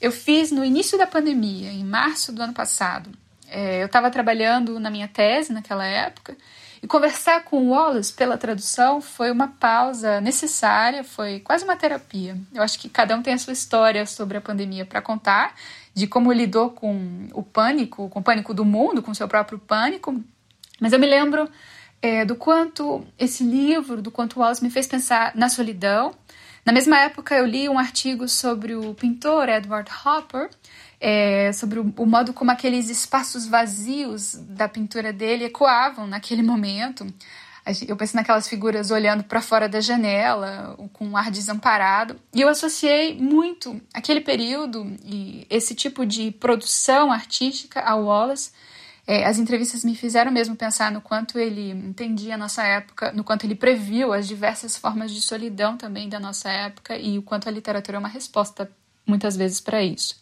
eu 0.00 0.10
fiz 0.10 0.50
no 0.50 0.64
início 0.64 0.96
da 0.96 1.06
pandemia, 1.06 1.70
em 1.70 1.84
março 1.84 2.32
do 2.32 2.42
ano 2.42 2.52
passado. 2.52 3.10
É, 3.48 3.82
eu 3.82 3.86
estava 3.86 4.10
trabalhando 4.10 4.78
na 4.78 4.90
minha 4.90 5.08
tese 5.08 5.52
naquela 5.52 5.84
época 5.84 6.36
e 6.82 6.86
conversar 6.86 7.44
com 7.44 7.58
o 7.58 7.70
Wallace 7.70 8.12
pela 8.12 8.38
tradução 8.38 9.00
foi 9.00 9.30
uma 9.30 9.48
pausa 9.48 10.20
necessária, 10.20 11.04
foi 11.04 11.40
quase 11.40 11.64
uma 11.64 11.76
terapia. 11.76 12.38
Eu 12.54 12.62
acho 12.62 12.78
que 12.78 12.88
cada 12.88 13.14
um 13.14 13.22
tem 13.22 13.34
a 13.34 13.38
sua 13.38 13.52
história 13.52 14.06
sobre 14.06 14.38
a 14.38 14.40
pandemia 14.40 14.86
para 14.86 15.02
contar, 15.02 15.54
de 15.92 16.06
como 16.06 16.32
lidou 16.32 16.70
com 16.70 17.28
o 17.34 17.42
pânico, 17.42 18.08
com 18.08 18.20
o 18.20 18.22
pânico 18.22 18.54
do 18.54 18.64
mundo, 18.64 19.02
com 19.02 19.10
o 19.10 19.14
seu 19.14 19.28
próprio 19.28 19.58
pânico. 19.58 20.22
Mas 20.80 20.92
eu 20.94 20.98
me 20.98 21.06
lembro 21.06 21.50
é, 22.00 22.24
do 22.24 22.34
quanto 22.34 23.04
esse 23.18 23.44
livro, 23.44 24.00
do 24.00 24.10
quanto 24.10 24.40
Wallace 24.40 24.64
me 24.64 24.70
fez 24.70 24.86
pensar 24.86 25.32
na 25.34 25.50
solidão. 25.50 26.14
Na 26.64 26.72
mesma 26.72 26.98
época, 26.98 27.34
eu 27.34 27.46
li 27.46 27.68
um 27.68 27.78
artigo 27.78 28.28
sobre 28.28 28.74
o 28.74 28.94
pintor 28.94 29.48
Edward 29.48 29.90
Hopper, 30.04 30.50
é, 31.00 31.50
sobre 31.52 31.78
o, 31.78 31.92
o, 31.96 32.06
modo 32.06 32.32
como 32.32 32.50
aqueles 32.50 32.90
espaços 32.90 33.46
vazios 33.46 34.34
da 34.34 34.68
pintura 34.68 35.12
dele 35.12 35.44
ecoavam 35.44 36.06
naquele 36.06 36.42
momento. 36.42 37.06
Eu 37.86 37.96
pensei 37.96 38.18
naquelas 38.18 38.48
figuras 38.48 38.90
olhando 38.90 39.22
para 39.24 39.40
fora 39.40 39.68
da 39.68 39.80
janela, 39.80 40.76
com 40.92 41.06
um 41.06 41.16
ar 41.16 41.30
desamparado, 41.30 42.18
e 42.34 42.40
eu 42.40 42.48
associei 42.48 43.14
muito 43.14 43.80
aquele 43.94 44.20
período 44.20 44.96
e 45.04 45.46
esse 45.48 45.74
tipo 45.74 46.04
de 46.04 46.30
produção 46.32 47.12
artística 47.12 47.80
ao 47.80 48.04
Wallace. 48.04 48.50
É, 49.06 49.24
as 49.24 49.38
entrevistas 49.38 49.84
me 49.84 49.94
fizeram 49.94 50.30
mesmo 50.30 50.54
pensar 50.54 50.92
no 50.92 51.00
quanto 51.00 51.38
ele 51.38 51.70
entendia 51.70 52.34
a 52.34 52.38
nossa 52.38 52.62
época, 52.62 53.12
no 53.12 53.24
quanto 53.24 53.44
ele 53.44 53.54
previu 53.54 54.12
as 54.12 54.28
diversas 54.28 54.76
formas 54.76 55.10
de 55.10 55.20
solidão 55.20 55.76
também 55.76 56.08
da 56.08 56.20
nossa 56.20 56.48
época 56.50 56.96
e 56.96 57.18
o 57.18 57.22
quanto 57.22 57.48
a 57.48 57.52
literatura 57.52 57.96
é 57.96 57.98
uma 57.98 58.08
resposta 58.08 58.70
muitas 59.06 59.36
vezes 59.36 59.60
para 59.60 59.82
isso. 59.82 60.20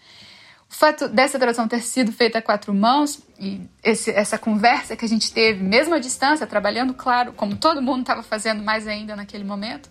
O 0.70 0.74
fato 0.74 1.08
dessa 1.08 1.38
tradução 1.38 1.66
ter 1.66 1.80
sido 1.80 2.12
feita 2.12 2.38
a 2.38 2.42
quatro 2.42 2.74
mãos 2.74 3.20
e 3.40 3.62
esse, 3.82 4.10
essa 4.10 4.36
conversa 4.36 4.96
que 4.96 5.04
a 5.04 5.08
gente 5.08 5.32
teve, 5.32 5.62
mesmo 5.62 5.94
à 5.94 5.98
distância, 5.98 6.46
trabalhando, 6.46 6.92
claro, 6.92 7.32
como 7.32 7.56
todo 7.56 7.80
mundo 7.80 8.02
estava 8.02 8.22
fazendo 8.22 8.62
mais 8.62 8.86
ainda 8.86 9.16
naquele 9.16 9.44
momento, 9.44 9.88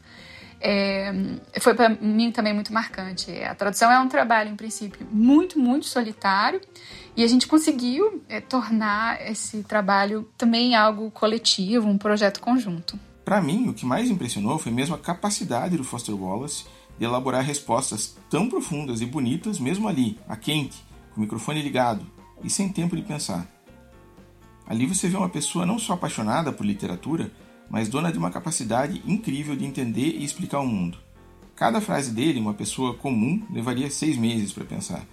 é, 0.61 1.11
foi 1.59 1.73
para 1.73 1.89
mim 1.89 2.31
também 2.31 2.53
muito 2.53 2.71
marcante. 2.71 3.31
A 3.43 3.55
tradução 3.55 3.91
é 3.91 3.99
um 3.99 4.07
trabalho, 4.07 4.51
em 4.51 4.55
princípio, 4.55 5.07
muito, 5.11 5.59
muito 5.59 5.87
solitário 5.87 6.61
e 7.17 7.23
a 7.23 7.27
gente 7.27 7.47
conseguiu 7.47 8.21
é, 8.29 8.39
tornar 8.39 9.19
esse 9.27 9.63
trabalho 9.63 10.29
também 10.37 10.75
algo 10.75 11.09
coletivo, 11.09 11.89
um 11.89 11.97
projeto 11.97 12.39
conjunto. 12.39 12.97
Para 13.25 13.41
mim, 13.41 13.67
o 13.67 13.73
que 13.73 13.87
mais 13.87 14.11
impressionou 14.11 14.59
foi 14.59 14.71
mesmo 14.71 14.93
a 14.93 14.99
capacidade 14.99 15.75
do 15.75 15.83
Foster 15.83 16.15
Wallace 16.15 16.65
de 16.99 17.05
elaborar 17.05 17.43
respostas 17.43 18.15
tão 18.29 18.47
profundas 18.47 19.01
e 19.01 19.05
bonitas, 19.05 19.59
mesmo 19.59 19.87
ali, 19.87 20.19
a 20.29 20.35
quente, 20.35 20.77
com 21.11 21.17
o 21.17 21.21
microfone 21.21 21.61
ligado 21.61 22.05
e 22.43 22.51
sem 22.51 22.69
tempo 22.69 22.95
de 22.95 23.01
pensar. 23.01 23.47
Ali 24.67 24.85
você 24.85 25.09
vê 25.09 25.17
uma 25.17 25.29
pessoa 25.29 25.65
não 25.65 25.79
só 25.79 25.93
apaixonada 25.93 26.53
por 26.53 26.65
literatura, 26.65 27.31
mas 27.67 27.89
dona 27.89 28.11
de 28.11 28.17
uma 28.19 28.29
capacidade 28.29 29.01
incrível 29.07 29.55
de 29.55 29.65
entender 29.65 30.15
e 30.17 30.23
explicar 30.23 30.59
o 30.59 30.67
mundo. 30.67 30.99
Cada 31.55 31.81
frase 31.81 32.11
dele, 32.11 32.39
uma 32.39 32.53
pessoa 32.53 32.93
comum, 32.93 33.41
levaria 33.51 33.89
seis 33.89 34.15
meses 34.15 34.53
para 34.53 34.65
pensar, 34.65 35.03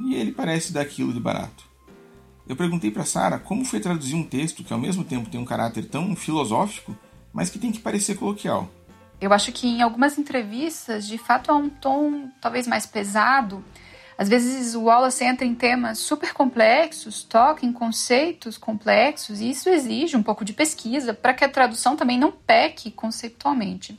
e 0.00 0.14
ele 0.14 0.32
parece 0.32 0.72
dar 0.72 0.82
aquilo 0.82 1.12
de 1.12 1.20
barato. 1.20 1.64
Eu 2.46 2.56
perguntei 2.56 2.90
para 2.90 3.04
Sara 3.04 3.38
como 3.38 3.64
foi 3.64 3.80
traduzir 3.80 4.14
um 4.14 4.22
texto 4.22 4.62
que 4.62 4.72
ao 4.72 4.78
mesmo 4.78 5.02
tempo 5.02 5.30
tem 5.30 5.40
um 5.40 5.44
caráter 5.44 5.86
tão 5.86 6.14
filosófico, 6.14 6.96
mas 7.32 7.48
que 7.48 7.58
tem 7.58 7.72
que 7.72 7.78
parecer 7.80 8.16
coloquial. 8.16 8.68
Eu 9.20 9.32
acho 9.32 9.50
que 9.52 9.66
em 9.66 9.80
algumas 9.80 10.18
entrevistas, 10.18 11.06
de 11.06 11.16
fato, 11.16 11.50
há 11.50 11.56
um 11.56 11.70
tom 11.70 12.28
talvez 12.40 12.66
mais 12.66 12.84
pesado. 12.84 13.64
Às 14.18 14.28
vezes 14.28 14.74
o 14.74 14.82
Wallace 14.82 15.24
entra 15.24 15.46
em 15.46 15.54
temas 15.54 15.98
super 15.98 16.32
complexos, 16.32 17.24
toca 17.24 17.64
em 17.64 17.72
conceitos 17.72 18.58
complexos, 18.58 19.40
e 19.40 19.50
isso 19.50 19.68
exige 19.68 20.16
um 20.16 20.22
pouco 20.22 20.44
de 20.44 20.52
pesquisa 20.52 21.14
para 21.14 21.34
que 21.34 21.44
a 21.44 21.48
tradução 21.48 21.96
também 21.96 22.18
não 22.18 22.30
peque 22.30 22.90
conceitualmente. 22.90 23.98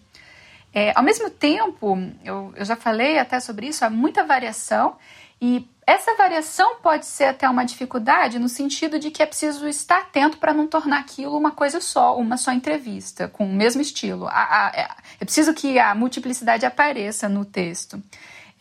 É, 0.74 0.94
ao 0.96 1.04
mesmo 1.04 1.30
tempo, 1.30 1.98
eu, 2.24 2.54
eu 2.56 2.66
já 2.66 2.76
falei 2.76 3.18
até 3.18 3.40
sobre 3.40 3.68
isso, 3.68 3.84
há 3.84 3.90
muita 3.90 4.26
variação 4.26 4.98
e 5.42 5.68
essa 5.88 6.16
variação 6.16 6.78
pode 6.78 7.06
ser 7.06 7.26
até 7.26 7.48
uma 7.48 7.64
dificuldade 7.64 8.40
no 8.40 8.50
sentido 8.50 8.98
de 8.98 9.12
que 9.12 9.22
é 9.22 9.26
preciso 9.26 9.68
estar 9.68 10.00
atento 10.00 10.38
para 10.38 10.54
não 10.54 10.68
tornar 10.68 11.00
aquilo 11.00 11.38
uma 11.38 11.52
coisa 11.52 11.80
só, 11.80 12.18
uma 12.18 12.38
só 12.38 12.52
entrevista, 12.52 13.28
com 13.28 13.46
o 13.46 13.54
mesmo 13.54 13.82
estilo. 13.82 14.28
A, 14.28 14.32
a, 14.32 14.72
é, 14.74 14.88
é 15.20 15.26
preciso 15.26 15.54
que 15.54 15.78
a 15.78 15.94
multiplicidade 15.94 16.66
apareça 16.66 17.30
no 17.30 17.46
texto. 17.46 18.02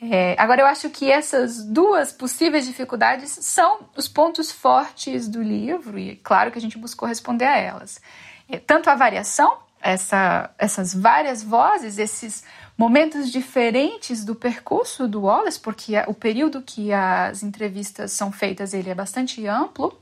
É, 0.03 0.37
agora, 0.39 0.61
eu 0.61 0.67
acho 0.67 0.91
que 0.91 1.11
essas 1.11 1.65
duas 1.65 2.13
possíveis 2.13 2.67
dificuldades 2.67 3.31
são 3.31 3.89
os 3.97 4.07
pontos 4.07 4.53
fortes 4.53 5.27
do 5.27 5.43
livro, 5.43 5.99
e 5.99 6.17
claro 6.17 6.51
que 6.51 6.59
a 6.59 6.61
gente 6.61 6.77
buscou 6.77 7.09
responder 7.09 7.47
a 7.47 7.57
elas. 7.57 8.03
É, 8.47 8.59
tanto 8.59 8.91
a 8.91 8.95
variação, 8.95 9.57
essa, 9.81 10.51
essas 10.59 10.95
várias 10.95 11.43
vozes, 11.43 11.99
esses 11.99 12.45
momentos 12.77 13.31
diferentes 13.31 14.25
do 14.25 14.35
percurso 14.35 15.07
do 15.07 15.23
Wallace, 15.23 15.61
porque 15.61 15.95
o 16.09 16.15
período 16.15 16.61
que 16.61 16.93
as 16.93 17.43
entrevistas 17.43 18.13
são 18.13 18.33
feitas 18.33 18.75
ele 18.75 18.91
é 18.91 18.95
bastante 18.95 19.47
amplo. 19.47 19.97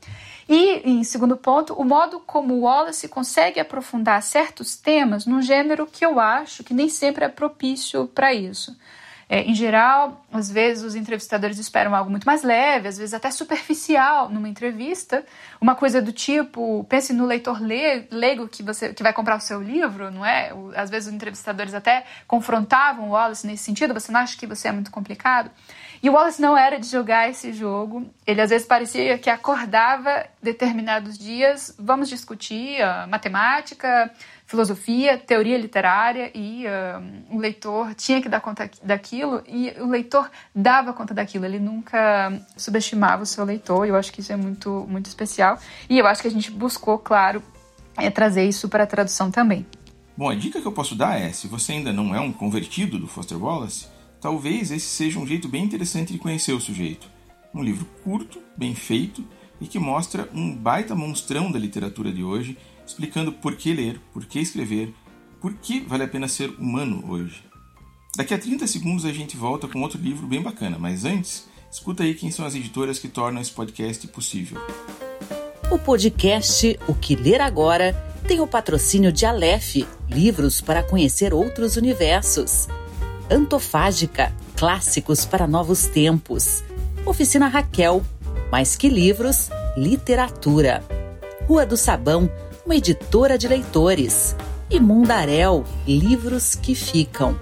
E, 0.49 0.81
em 0.83 1.03
segundo 1.03 1.37
ponto, 1.37 1.73
o 1.73 1.85
modo 1.85 2.19
como 2.19 2.59
Wallace 2.61 3.07
consegue 3.07 3.59
aprofundar 3.59 4.21
certos 4.21 4.75
temas 4.75 5.25
num 5.25 5.41
gênero 5.41 5.87
que 5.87 6.05
eu 6.05 6.19
acho 6.19 6.63
que 6.63 6.73
nem 6.73 6.89
sempre 6.89 7.23
é 7.23 7.29
propício 7.29 8.07
para 8.07 8.33
isso. 8.33 8.75
É, 9.33 9.41
em 9.45 9.55
geral, 9.55 10.23
às 10.31 10.47
vezes 10.47 10.83
os 10.83 10.93
entrevistadores 10.93 11.57
esperam 11.57 11.95
algo 11.95 12.11
muito 12.11 12.23
mais 12.23 12.43
leve, 12.43 12.87
às 12.87 12.99
vezes 12.99 13.15
até 13.15 13.31
superficial 13.31 14.29
numa 14.29 14.47
entrevista, 14.47 15.25
uma 15.59 15.73
coisa 15.73 15.99
do 15.99 16.11
tipo, 16.11 16.85
pense 16.87 17.11
no 17.13 17.25
leitor 17.25 17.59
leigo 17.59 18.47
que 18.47 18.61
você 18.61 18.93
que 18.93 19.01
vai 19.01 19.11
comprar 19.11 19.37
o 19.37 19.39
seu 19.39 19.59
livro, 19.59 20.11
não 20.11 20.23
é? 20.23 20.51
Às 20.75 20.91
vezes 20.91 21.07
os 21.07 21.13
entrevistadores 21.15 21.73
até 21.73 22.05
confrontavam 22.27 23.07
o 23.07 23.13
Wallace 23.13 23.47
nesse 23.47 23.63
sentido, 23.63 23.91
você 23.91 24.11
não 24.11 24.19
acha 24.19 24.37
que 24.37 24.45
você 24.45 24.67
é 24.67 24.71
muito 24.71 24.91
complicado? 24.91 25.49
E 26.03 26.11
o 26.11 26.13
Wallace 26.13 26.39
não 26.39 26.55
era 26.55 26.77
de 26.77 26.85
jogar 26.85 27.27
esse 27.27 27.53
jogo. 27.53 28.05
Ele 28.27 28.39
às 28.39 28.51
vezes 28.51 28.67
parecia 28.67 29.17
que 29.17 29.31
acordava 29.31 30.27
determinados 30.43 31.17
dias, 31.17 31.73
vamos 31.79 32.07
discutir 32.07 32.77
matemática, 33.07 34.11
filosofia, 34.45 35.17
teoria 35.17 35.57
literária 35.57 36.31
e 36.35 36.65
uh, 36.65 37.35
o 37.35 37.39
leitor 37.39 37.93
tinha 37.95 38.21
que 38.21 38.29
dar 38.29 38.41
conta 38.41 38.69
daquilo 38.83 39.41
e 39.47 39.73
o 39.79 39.87
leitor 39.87 40.29
dava 40.53 40.93
conta 40.93 41.13
daquilo. 41.13 41.45
Ele 41.45 41.59
nunca 41.59 42.31
subestimava 42.55 43.23
o 43.23 43.25
seu 43.25 43.43
leitor. 43.45 43.85
E 43.85 43.89
eu 43.89 43.95
acho 43.95 44.11
que 44.11 44.21
isso 44.21 44.31
é 44.31 44.35
muito 44.35 44.85
muito 44.87 45.07
especial 45.07 45.57
e 45.89 45.97
eu 45.97 46.05
acho 46.05 46.21
que 46.21 46.27
a 46.27 46.31
gente 46.31 46.51
buscou, 46.51 46.97
claro, 46.99 47.41
é, 47.97 48.09
trazer 48.09 48.47
isso 48.47 48.67
para 48.69 48.83
a 48.83 48.87
tradução 48.87 49.31
também. 49.31 49.65
Bom, 50.15 50.29
a 50.29 50.35
dica 50.35 50.61
que 50.61 50.67
eu 50.67 50.71
posso 50.71 50.95
dar 50.95 51.19
é, 51.19 51.31
se 51.31 51.47
você 51.47 51.71
ainda 51.71 51.91
não 51.91 52.13
é 52.13 52.19
um 52.19 52.31
convertido 52.31 52.99
do 52.99 53.07
Foster 53.07 53.41
Wallace, 53.41 53.87
talvez 54.21 54.71
esse 54.71 54.85
seja 54.85 55.19
um 55.19 55.25
jeito 55.25 55.47
bem 55.47 55.63
interessante 55.63 56.13
de 56.13 56.19
conhecer 56.19 56.53
o 56.53 56.59
sujeito. 56.59 57.07
Um 57.53 57.63
livro 57.63 57.85
curto, 58.03 58.39
bem 58.55 58.75
feito 58.75 59.25
e 59.59 59.67
que 59.67 59.79
mostra 59.79 60.29
um 60.33 60.55
baita 60.55 60.93
monstrão 60.93 61.51
da 61.51 61.57
literatura 61.57 62.11
de 62.11 62.23
hoje 62.23 62.57
explicando 62.85 63.31
por 63.31 63.55
que 63.55 63.73
ler, 63.73 63.99
por 64.11 64.25
que 64.25 64.39
escrever, 64.39 64.93
por 65.41 65.53
que 65.55 65.81
vale 65.81 66.03
a 66.03 66.07
pena 66.07 66.27
ser 66.27 66.49
humano 66.51 67.03
hoje. 67.07 67.43
Daqui 68.15 68.33
a 68.33 68.37
30 68.37 68.67
segundos 68.67 69.05
a 69.05 69.11
gente 69.11 69.35
volta 69.35 69.67
com 69.67 69.81
outro 69.81 69.99
livro 69.99 70.27
bem 70.27 70.41
bacana, 70.41 70.77
mas 70.77 71.03
antes, 71.03 71.47
escuta 71.71 72.03
aí 72.03 72.13
quem 72.13 72.29
são 72.29 72.45
as 72.45 72.55
editoras 72.55 72.99
que 72.99 73.07
tornam 73.07 73.41
esse 73.41 73.51
podcast 73.51 74.07
possível. 74.07 74.61
O 75.71 75.79
podcast 75.79 76.79
O 76.87 76.93
que 76.93 77.15
Ler 77.15 77.41
Agora 77.41 77.93
tem 78.27 78.39
o 78.39 78.47
patrocínio 78.47 79.11
de 79.11 79.25
Aleph, 79.25 79.77
livros 80.09 80.61
para 80.61 80.83
conhecer 80.83 81.33
outros 81.33 81.75
universos. 81.75 82.67
Antofágica, 83.29 84.31
clássicos 84.55 85.25
para 85.25 85.47
novos 85.47 85.87
tempos. 85.87 86.63
Oficina 87.05 87.47
Raquel, 87.47 88.03
mais 88.51 88.75
que 88.75 88.87
livros, 88.87 89.49
literatura. 89.75 90.83
Rua 91.47 91.65
do 91.65 91.75
Sabão, 91.75 92.29
uma 92.65 92.75
editora 92.75 93.37
de 93.37 93.47
leitores. 93.47 94.35
E 94.69 94.79
Mundarel, 94.79 95.65
livros 95.85 96.55
que 96.55 96.73
ficam. 96.73 97.37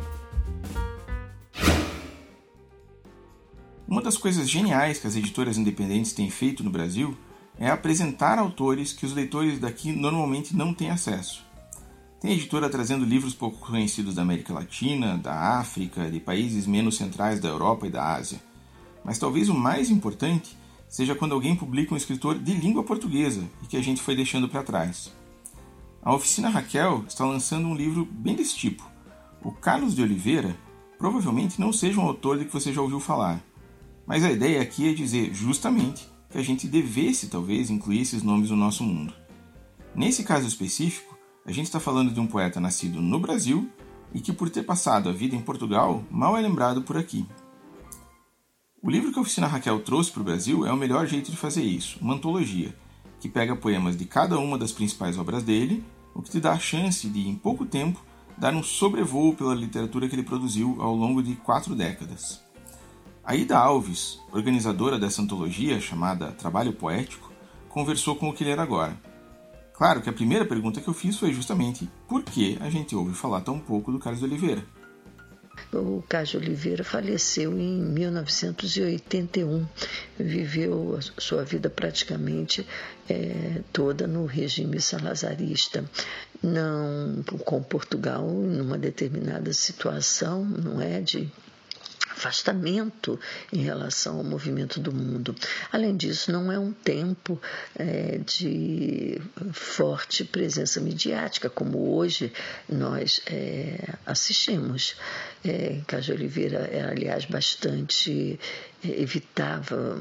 Uma 3.87 4.01
das 4.01 4.17
coisas 4.17 4.49
geniais 4.49 4.99
que 4.99 5.07
as 5.07 5.15
editoras 5.15 5.57
independentes 5.57 6.13
têm 6.13 6.29
feito 6.29 6.63
no 6.63 6.71
Brasil 6.71 7.15
é 7.59 7.69
apresentar 7.69 8.39
autores 8.39 8.93
que 8.93 9.05
os 9.05 9.13
leitores 9.13 9.59
daqui 9.59 9.91
normalmente 9.91 10.55
não 10.55 10.73
têm 10.73 10.89
acesso. 10.89 11.45
Tem 12.19 12.33
editora 12.33 12.69
trazendo 12.69 13.05
livros 13.05 13.33
pouco 13.33 13.59
conhecidos 13.59 14.15
da 14.15 14.21
América 14.21 14.53
Latina, 14.53 15.17
da 15.17 15.59
África, 15.59 16.09
de 16.09 16.19
países 16.19 16.65
menos 16.65 16.97
centrais 16.97 17.39
da 17.39 17.49
Europa 17.49 17.85
e 17.85 17.91
da 17.91 18.13
Ásia. 18.13 18.39
Mas 19.03 19.19
talvez 19.19 19.49
o 19.49 19.53
mais 19.53 19.89
importante 19.89 20.57
seja 20.91 21.15
quando 21.15 21.33
alguém 21.33 21.55
publica 21.55 21.93
um 21.93 21.97
escritor 21.97 22.37
de 22.37 22.53
língua 22.53 22.83
portuguesa 22.83 23.49
e 23.63 23.65
que 23.65 23.77
a 23.77 23.81
gente 23.81 24.01
foi 24.01 24.13
deixando 24.13 24.49
para 24.49 24.61
trás. 24.61 25.09
A 26.03 26.13
Oficina 26.13 26.49
Raquel 26.49 27.05
está 27.07 27.25
lançando 27.25 27.65
um 27.65 27.73
livro 27.73 28.05
bem 28.05 28.35
desse 28.35 28.57
tipo. 28.57 28.83
O 29.41 29.53
Carlos 29.53 29.95
de 29.95 30.03
Oliveira 30.03 30.55
provavelmente 30.97 31.61
não 31.61 31.71
seja 31.71 31.97
um 31.97 32.03
autor 32.03 32.37
de 32.37 32.45
que 32.45 32.53
você 32.53 32.73
já 32.73 32.81
ouviu 32.81 32.99
falar, 32.99 33.41
mas 34.05 34.25
a 34.25 34.31
ideia 34.31 34.61
aqui 34.61 34.89
é 34.89 34.93
dizer 34.93 35.33
justamente 35.33 36.05
que 36.29 36.37
a 36.37 36.43
gente 36.43 36.67
devesse 36.67 37.27
talvez 37.27 37.69
incluir 37.69 38.01
esses 38.01 38.21
nomes 38.21 38.49
no 38.49 38.57
nosso 38.57 38.83
mundo. 38.83 39.13
Nesse 39.95 40.23
caso 40.23 40.45
específico, 40.45 41.17
a 41.45 41.53
gente 41.53 41.67
está 41.67 41.79
falando 41.79 42.13
de 42.13 42.19
um 42.19 42.27
poeta 42.27 42.59
nascido 42.59 43.01
no 43.01 43.19
Brasil 43.19 43.69
e 44.13 44.19
que, 44.19 44.33
por 44.33 44.49
ter 44.49 44.63
passado 44.63 45.07
a 45.07 45.13
vida 45.13 45.35
em 45.35 45.41
Portugal, 45.41 46.03
mal 46.11 46.37
é 46.37 46.41
lembrado 46.41 46.81
por 46.81 46.97
aqui. 46.97 47.25
O 48.83 48.89
livro 48.89 49.11
que 49.11 49.19
a 49.19 49.21
Oficina 49.21 49.45
Raquel 49.45 49.79
trouxe 49.81 50.11
para 50.11 50.21
o 50.21 50.25
Brasil 50.25 50.65
é 50.65 50.73
o 50.73 50.75
melhor 50.75 51.05
jeito 51.05 51.29
de 51.29 51.37
fazer 51.37 51.61
isso, 51.61 51.99
uma 52.01 52.15
antologia, 52.15 52.75
que 53.19 53.29
pega 53.29 53.55
poemas 53.55 53.95
de 53.95 54.05
cada 54.05 54.39
uma 54.39 54.57
das 54.57 54.71
principais 54.71 55.19
obras 55.19 55.43
dele 55.43 55.83
o 56.15 56.21
que 56.23 56.31
te 56.31 56.39
dá 56.39 56.53
a 56.53 56.59
chance 56.59 57.07
de, 57.07 57.27
em 57.27 57.35
pouco 57.35 57.63
tempo, 57.63 58.03
dar 58.35 58.55
um 58.55 58.63
sobrevoo 58.63 59.35
pela 59.35 59.53
literatura 59.53 60.09
que 60.09 60.15
ele 60.15 60.23
produziu 60.23 60.81
ao 60.81 60.95
longo 60.95 61.21
de 61.21 61.35
quatro 61.35 61.75
décadas. 61.75 62.41
Aida 63.23 63.55
Alves, 63.55 64.19
organizadora 64.31 64.97
dessa 64.97 65.21
antologia 65.21 65.79
chamada 65.79 66.31
Trabalho 66.31 66.73
Poético, 66.73 67.31
conversou 67.69 68.15
com 68.15 68.29
o 68.29 68.33
que 68.33 68.43
ler 68.43 68.59
agora. 68.59 68.99
Claro 69.75 70.01
que 70.01 70.09
a 70.09 70.13
primeira 70.13 70.43
pergunta 70.43 70.81
que 70.81 70.87
eu 70.87 70.93
fiz 70.93 71.19
foi 71.19 71.31
justamente 71.31 71.87
por 72.07 72.23
que 72.23 72.57
a 72.59 72.69
gente 72.71 72.95
ouve 72.95 73.13
falar 73.13 73.41
tão 73.41 73.59
pouco 73.59 73.91
do 73.91 73.99
Carlos 73.99 74.23
Oliveira. 74.23 74.65
O 75.73 76.03
Cássio 76.07 76.39
Oliveira 76.39 76.83
faleceu 76.83 77.57
em 77.57 77.81
1981, 77.81 79.65
viveu 80.19 80.97
a 80.97 81.21
sua 81.21 81.43
vida 81.45 81.69
praticamente 81.69 82.67
é, 83.09 83.61
toda 83.71 84.05
no 84.05 84.25
regime 84.25 84.81
salazarista, 84.81 85.85
não 86.43 87.23
com 87.45 87.63
Portugal 87.63 88.27
numa 88.27 88.77
determinada 88.77 89.53
situação, 89.53 90.43
não 90.43 90.81
é 90.81 90.99
de 90.99 91.31
afastamento 92.21 93.19
em 93.51 93.63
relação 93.63 94.17
ao 94.17 94.23
movimento 94.23 94.79
do 94.79 94.93
mundo. 94.93 95.35
Além 95.71 95.97
disso, 95.97 96.31
não 96.31 96.51
é 96.51 96.59
um 96.59 96.71
tempo 96.71 97.41
é, 97.75 98.19
de 98.19 99.19
forte 99.51 100.23
presença 100.23 100.79
midiática, 100.79 101.49
como 101.49 101.95
hoje 101.95 102.31
nós 102.69 103.21
é, 103.25 103.95
assistimos. 104.05 104.95
É, 105.43 105.81
Cássio 105.87 106.13
Oliveira 106.13 106.69
era, 106.71 106.91
aliás, 106.91 107.25
bastante 107.25 108.39
é, 108.85 109.01
evitava 109.01 109.99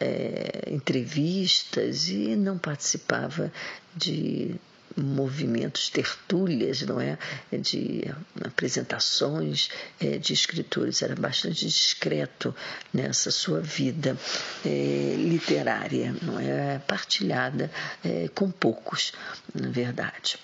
é, 0.00 0.64
entrevistas 0.68 2.08
e 2.08 2.34
não 2.34 2.58
participava 2.58 3.52
de 3.94 4.56
movimentos, 4.96 5.88
tertúlias, 5.88 6.82
não 6.82 7.00
é, 7.00 7.16
de 7.52 8.02
apresentações 8.44 9.70
é, 10.00 10.18
de 10.18 10.32
escritores. 10.32 11.02
Era 11.02 11.14
bastante 11.14 11.66
discreto 11.66 12.54
nessa 12.92 13.30
sua 13.30 13.60
vida 13.60 14.16
é, 14.64 15.14
literária, 15.16 16.14
não 16.22 16.38
é, 16.38 16.78
partilhada 16.78 17.70
é, 18.04 18.28
com 18.34 18.50
poucos, 18.50 19.12
na 19.54 19.70
verdade. 19.70 20.38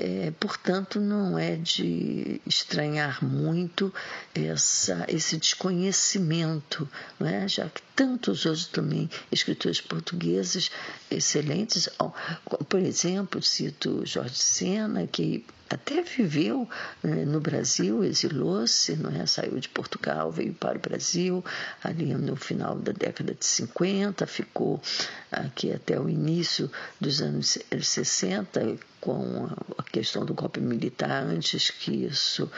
É, 0.00 0.32
portanto, 0.38 1.00
não 1.00 1.36
é 1.36 1.56
de 1.56 2.40
estranhar 2.46 3.24
muito 3.24 3.92
essa, 4.32 5.04
esse 5.08 5.36
desconhecimento, 5.36 6.88
é? 7.20 7.48
já 7.48 7.68
que 7.68 7.82
tantos 7.96 8.46
outros 8.46 8.66
também 8.68 9.10
escritores 9.32 9.80
portugueses 9.80 10.70
excelentes, 11.10 11.88
por 12.68 12.78
exemplo, 12.80 13.42
cito 13.42 14.06
Jorge 14.06 14.38
Sena, 14.38 15.04
que 15.08 15.44
até 15.70 16.02
viveu 16.02 16.68
né, 17.02 17.24
no 17.24 17.40
Brasil, 17.40 18.02
exilou-se, 18.02 18.96
não 18.96 19.10
é? 19.10 19.26
saiu 19.26 19.58
de 19.58 19.68
Portugal, 19.68 20.30
veio 20.30 20.54
para 20.54 20.78
o 20.78 20.80
Brasil, 20.80 21.44
ali 21.82 22.14
no 22.14 22.36
final 22.36 22.76
da 22.76 22.92
década 22.92 23.34
de 23.34 23.44
50, 23.44 24.26
ficou 24.26 24.80
aqui 25.30 25.72
até 25.72 26.00
o 26.00 26.08
início 26.08 26.70
dos 27.00 27.20
anos 27.20 27.58
60, 27.80 28.78
com 29.00 29.48
a 29.76 29.82
questão 29.82 30.24
do 30.24 30.34
golpe 30.34 30.60
militar, 30.60 31.22
antes 31.24 31.70
que 31.70 32.06
isso 32.06 32.50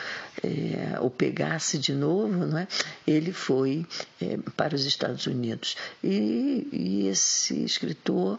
é, 0.43 0.99
o 1.01 1.11
pegasse 1.11 1.79
de 1.79 1.93
novo, 1.93 2.47
não 2.47 2.59
é? 2.59 2.69
ele 3.07 3.33
foi 3.33 3.87
é, 4.21 4.39
para 4.57 4.75
os 4.75 4.85
Estados 4.87 5.27
Unidos. 5.27 5.77
E, 6.03 6.69
e 6.73 7.09
esse 7.09 7.63
escritor, 7.65 8.39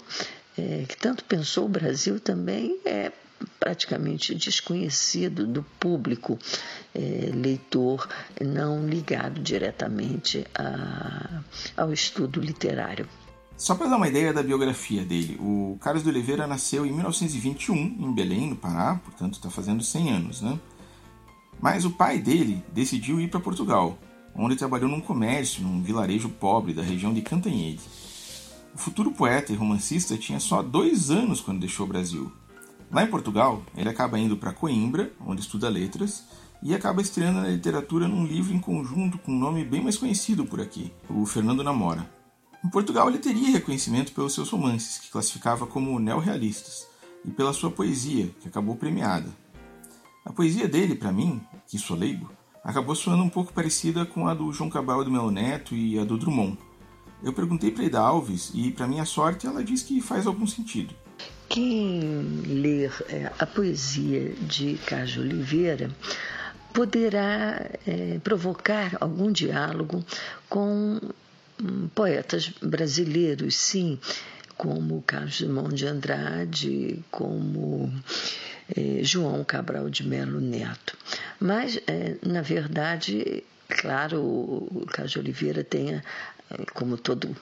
é, 0.58 0.86
que 0.88 0.98
tanto 0.98 1.24
pensou 1.25 1.66
o 1.66 1.70
Brasil 1.70 2.20
também, 2.20 2.80
é 2.86 3.12
praticamente 3.60 4.36
desconhecido 4.36 5.46
do 5.46 5.64
público 5.80 6.38
é, 6.94 7.32
leitor 7.34 8.08
não 8.40 8.88
ligado 8.88 9.42
diretamente 9.42 10.46
a, 10.56 11.42
ao 11.76 11.92
estudo 11.92 12.40
literário. 12.40 13.08
Só 13.58 13.76
para 13.76 13.88
dar 13.88 13.98
uma 13.98 14.08
ideia 14.08 14.34
da 14.34 14.42
biografia 14.42 15.06
dele, 15.06 15.38
o 15.40 15.78
Carlos 15.80 16.04
de 16.04 16.10
Oliveira 16.10 16.48
nasceu 16.48 16.84
em 16.86 16.92
1921 16.92 17.76
em 17.76 18.12
Belém, 18.12 18.50
no 18.50 18.56
Pará, 18.56 19.00
portanto 19.04 19.36
está 19.36 19.51
fazendo 19.51 19.84
100 19.84 20.12
anos, 20.12 20.42
né? 20.42 20.60
Mas 21.62 21.86
o 21.86 21.92
pai 21.92 22.18
dele 22.18 22.64
decidiu 22.74 23.22
ir 23.22 23.30
para 23.30 23.40
Portugal, 23.40 24.00
onde 24.36 24.56
trabalhou 24.56 24.90
num 24.90 25.00
comércio, 25.00 25.62
num 25.62 25.84
vilarejo 25.84 26.27
pobre 26.27 26.74
da 26.74 26.82
região 26.82 27.14
de 27.14 27.22
Cantanhede. 27.22 27.82
O 28.74 28.77
futuro 28.80 29.12
poeta 29.12 29.54
e 29.54 29.56
romancista 29.56 30.18
tinha 30.18 30.40
só 30.40 30.64
dois 30.64 31.12
anos 31.12 31.40
quando 31.40 31.60
deixou 31.60 31.86
o 31.86 31.90
Brasil. 31.90 32.32
Lá 32.92 33.04
em 33.04 33.08
Portugal, 33.08 33.64
ele 33.75 33.88
acaba 33.88 34.20
indo 34.20 34.36
para 34.36 34.51
Coimbra, 34.51 35.14
onde 35.25 35.40
estuda 35.40 35.70
letras, 35.70 36.25
e 36.62 36.75
acaba 36.75 37.01
estreando 37.01 37.40
na 37.40 37.48
literatura 37.48 38.06
num 38.06 38.25
livro 38.25 38.54
em 38.54 38.60
conjunto 38.60 39.18
com 39.18 39.32
um 39.32 39.40
nome 39.40 39.64
bem 39.64 39.82
mais 39.82 39.98
conhecido 39.98 40.46
por 40.46 40.60
aqui, 40.60 40.92
o 41.10 41.25
Fernando 41.25 41.64
Namora. 41.64 42.08
Em 42.64 42.70
Portugal, 42.70 43.08
ele 43.08 43.18
teria 43.18 43.50
reconhecimento 43.50 44.12
pelos 44.12 44.34
seus 44.34 44.50
romances, 44.50 45.00
que 45.00 45.10
classificava 45.10 45.66
como 45.66 46.00
neorrealistas, 46.00 46.86
e 47.24 47.32
pela 47.32 47.54
sua 47.54 47.72
poesia, 47.72 48.27
que 48.42 48.50
acabou 48.50 48.75
premiada. 48.75 49.30
A 50.25 50.34
poesia 50.34 50.68
dele, 50.68 50.94
para 50.94 51.14
mim, 51.14 51.42
que 51.68 51.80
sou 51.80 51.96
leigo, 51.96 52.30
acabou 52.64 52.94
soando 52.94 53.24
um 53.24 53.30
pouco 53.30 53.54
parecida 53.54 54.06
com 54.06 54.27
a 54.27 54.34
do 54.34 54.51
João 54.51 54.70
Cabral 54.70 55.04
do 55.04 55.10
Melo 55.10 55.32
Neto 55.32 55.74
e 55.74 55.98
a 55.98 56.04
do 56.04 56.18
Drummond. 56.18 56.58
Eu 57.24 57.32
perguntei 57.32 57.72
para 57.72 57.86
Ida 57.86 58.01
Alves 58.01 58.51
e, 58.54 58.70
para 58.70 58.88
minha 58.88 59.06
sorte, 59.06 59.48
ela 59.48 59.64
diz 59.64 59.82
que 59.82 60.01
faz 60.01 60.27
algum 60.27 60.46
sentido. 60.46 60.94
Quem 61.51 62.22
ler 62.48 62.92
é, 63.09 63.29
a 63.37 63.46
poesia 63.46 64.29
de 64.40 64.75
Cássio 64.85 65.22
Oliveira 65.22 65.92
poderá 66.74 67.70
é, 67.85 68.20
provocar 68.24 68.96
algum 69.01 69.29
diálogo 69.31 70.03
com 70.48 71.00
poetas 71.94 72.50
brasileiros, 72.61 73.55
sim, 73.55 74.00
como 74.57 75.01
Carlos 75.01 75.42
Drummond 75.42 75.75
de 75.75 75.87
Andrade, 75.87 77.03
como 77.11 77.92
eh, 78.75 79.00
João 79.03 79.44
Cabral 79.44 79.90
de 79.90 80.07
Melo 80.07 80.40
Neto. 80.40 80.98
Mas, 81.40 81.79
eh, 81.87 82.16
na 82.25 82.42
verdade, 82.42 83.44
claro, 83.68 84.22
o 84.22 84.85
Oliveira 85.18 85.64
tem, 85.64 85.96
eh, 85.96 86.01
como 86.74 86.98
todo 86.98 87.35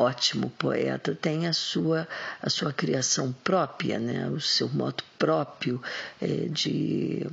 ótimo 0.00 0.50
poeta, 0.50 1.14
tem 1.14 1.46
a 1.46 1.52
sua, 1.52 2.08
a 2.42 2.48
sua 2.48 2.72
criação 2.72 3.32
própria, 3.44 3.98
né? 3.98 4.28
o 4.28 4.40
seu 4.40 4.68
modo 4.68 5.04
próprio 5.18 5.80
de 6.50 7.26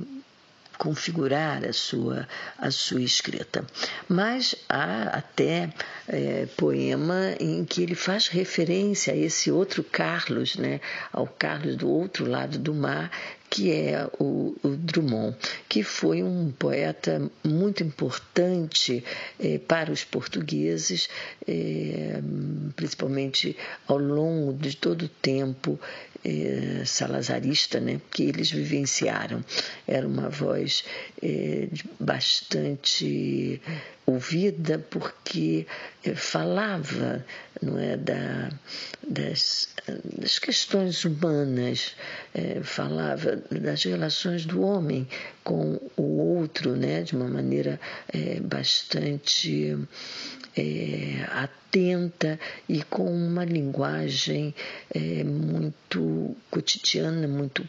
configurar 0.78 1.64
a 1.64 1.72
sua, 1.72 2.26
a 2.56 2.70
sua 2.70 3.02
escrita. 3.02 3.66
Mas 4.08 4.54
há 4.68 5.08
até 5.08 5.70
é, 6.06 6.46
poema 6.56 7.34
em 7.40 7.64
que 7.64 7.82
ele 7.82 7.96
faz 7.96 8.28
referência 8.28 9.12
a 9.12 9.16
esse 9.16 9.50
outro 9.50 9.82
Carlos, 9.82 10.56
né, 10.56 10.80
ao 11.12 11.26
Carlos 11.26 11.76
do 11.76 11.90
outro 11.90 12.30
lado 12.30 12.58
do 12.58 12.72
mar, 12.72 13.10
que 13.50 13.72
é 13.72 14.06
o, 14.18 14.54
o, 14.62 14.68
Drummond, 14.68 15.36
que 15.68 15.82
foi 15.82 16.22
um 16.22 16.50
poeta 16.50 17.30
muito 17.44 17.82
importante 17.82 19.02
eh, 19.40 19.58
para 19.58 19.90
os 19.90 20.04
portugueses, 20.04 21.08
eh, 21.46 22.20
principalmente 22.76 23.56
ao 23.86 23.98
longo 23.98 24.52
de 24.52 24.76
todo 24.76 25.06
o 25.06 25.08
tempo 25.08 25.80
eh, 26.24 26.82
salazarista 26.84 27.80
né, 27.80 28.00
que 28.10 28.24
eles 28.24 28.50
vivenciaram. 28.50 29.44
Era 29.86 30.06
uma 30.06 30.28
voz 30.28 30.84
eh, 31.22 31.68
bastante 31.98 33.60
ouvida 34.08 34.78
porque 34.90 35.66
eh, 36.02 36.14
falava 36.14 37.24
não 37.60 37.78
é 37.78 37.96
da, 37.96 38.50
das, 39.06 39.68
das 40.18 40.38
questões 40.38 41.04
humanas 41.04 41.94
é, 42.34 42.60
falava 42.62 43.36
das 43.50 43.82
relações 43.84 44.46
do 44.46 44.62
homem 44.62 45.06
com 45.44 45.78
o 45.96 46.38
outro 46.38 46.74
né 46.74 47.02
de 47.02 47.14
uma 47.14 47.28
maneira 47.28 47.78
é, 48.12 48.40
bastante 48.40 49.76
é, 50.56 51.26
atenta 51.30 52.38
e 52.68 52.82
com 52.84 53.04
uma 53.04 53.44
linguagem 53.44 54.54
muito 55.24 56.34
cotidiana, 56.50 57.28
muito, 57.28 57.68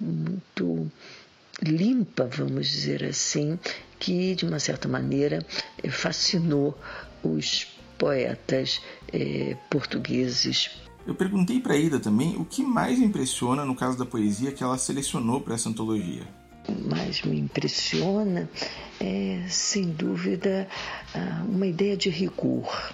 muito 0.00 0.90
limpa, 1.62 2.24
vamos 2.24 2.68
dizer 2.68 3.04
assim, 3.04 3.58
que 3.98 4.34
de 4.34 4.44
uma 4.44 4.58
certa 4.58 4.88
maneira 4.88 5.44
fascinou 5.90 6.78
os 7.22 7.66
poetas 7.98 8.80
é, 9.12 9.56
portugueses. 9.70 10.70
Eu 11.06 11.14
perguntei 11.14 11.60
para 11.60 11.76
Ida 11.76 12.00
também 12.00 12.36
o 12.36 12.44
que 12.44 12.62
mais 12.62 12.98
impressiona 12.98 13.64
no 13.64 13.74
caso 13.74 13.96
da 13.96 14.04
poesia 14.04 14.52
que 14.52 14.62
ela 14.62 14.76
selecionou 14.76 15.40
para 15.40 15.54
essa 15.54 15.68
antologia. 15.68 16.26
O 16.68 16.88
mais 16.88 17.22
me 17.22 17.38
impressiona 17.38 18.50
é, 19.00 19.44
sem 19.48 19.84
dúvida, 19.84 20.68
uma 21.48 21.66
ideia 21.66 21.96
de 21.96 22.10
rigor. 22.10 22.92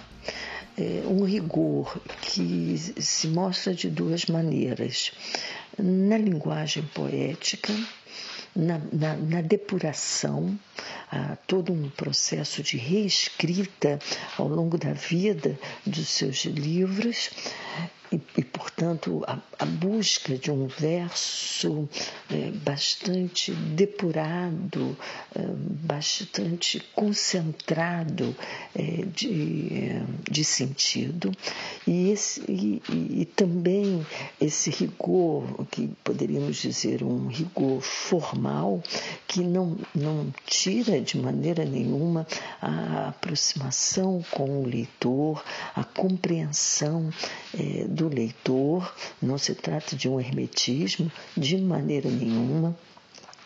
É, 0.77 1.03
um 1.07 1.23
rigor 1.23 1.99
que 2.21 2.77
se 2.77 3.27
mostra 3.27 3.73
de 3.73 3.89
duas 3.89 4.25
maneiras. 4.25 5.11
na 5.77 6.17
linguagem 6.17 6.83
poética, 6.93 7.73
na, 8.55 8.79
na, 8.91 9.15
na 9.15 9.41
depuração, 9.41 10.57
todo 11.47 11.73
um 11.73 11.89
processo 11.89 12.61
de 12.63 12.77
reescrita 12.77 13.99
ao 14.37 14.47
longo 14.47 14.77
da 14.77 14.93
vida 14.93 15.57
dos 15.85 16.09
seus 16.09 16.45
livros 16.45 17.29
e, 18.13 18.21
e 18.37 18.43
portanto, 18.43 19.23
a, 19.25 19.39
a, 19.57 19.65
busca 19.65 20.37
de 20.37 20.51
um 20.51 20.67
verso 20.67 21.89
é, 22.29 22.51
bastante 22.51 23.51
depurado, 23.51 24.95
é, 25.35 25.41
bastante 25.47 26.79
concentrado 26.93 28.35
é, 28.75 29.05
de, 29.05 29.93
de 30.29 30.43
sentido, 30.43 31.31
e, 31.87 32.11
esse, 32.11 32.41
e, 32.47 32.81
e 33.21 33.25
também 33.25 34.05
esse 34.39 34.69
rigor, 34.69 35.65
que 35.71 35.87
poderíamos 36.03 36.57
dizer 36.57 37.03
um 37.03 37.27
rigor 37.27 37.81
formal, 37.81 38.83
que 39.27 39.41
não, 39.41 39.75
não 39.95 40.31
tira 40.45 41.01
de 41.01 41.17
maneira 41.17 41.65
nenhuma 41.65 42.27
a 42.61 43.07
aproximação 43.09 44.23
com 44.29 44.61
o 44.61 44.67
leitor, 44.67 45.43
a 45.75 45.83
compreensão 45.83 47.09
é, 47.57 47.85
do 47.87 48.02
leitor, 48.09 48.93
não 49.21 49.37
se 49.37 49.55
trata 49.55 49.95
de 49.95 50.09
um 50.09 50.19
hermetismo 50.19 51.11
de 51.35 51.57
maneira 51.57 52.09
nenhuma 52.09 52.75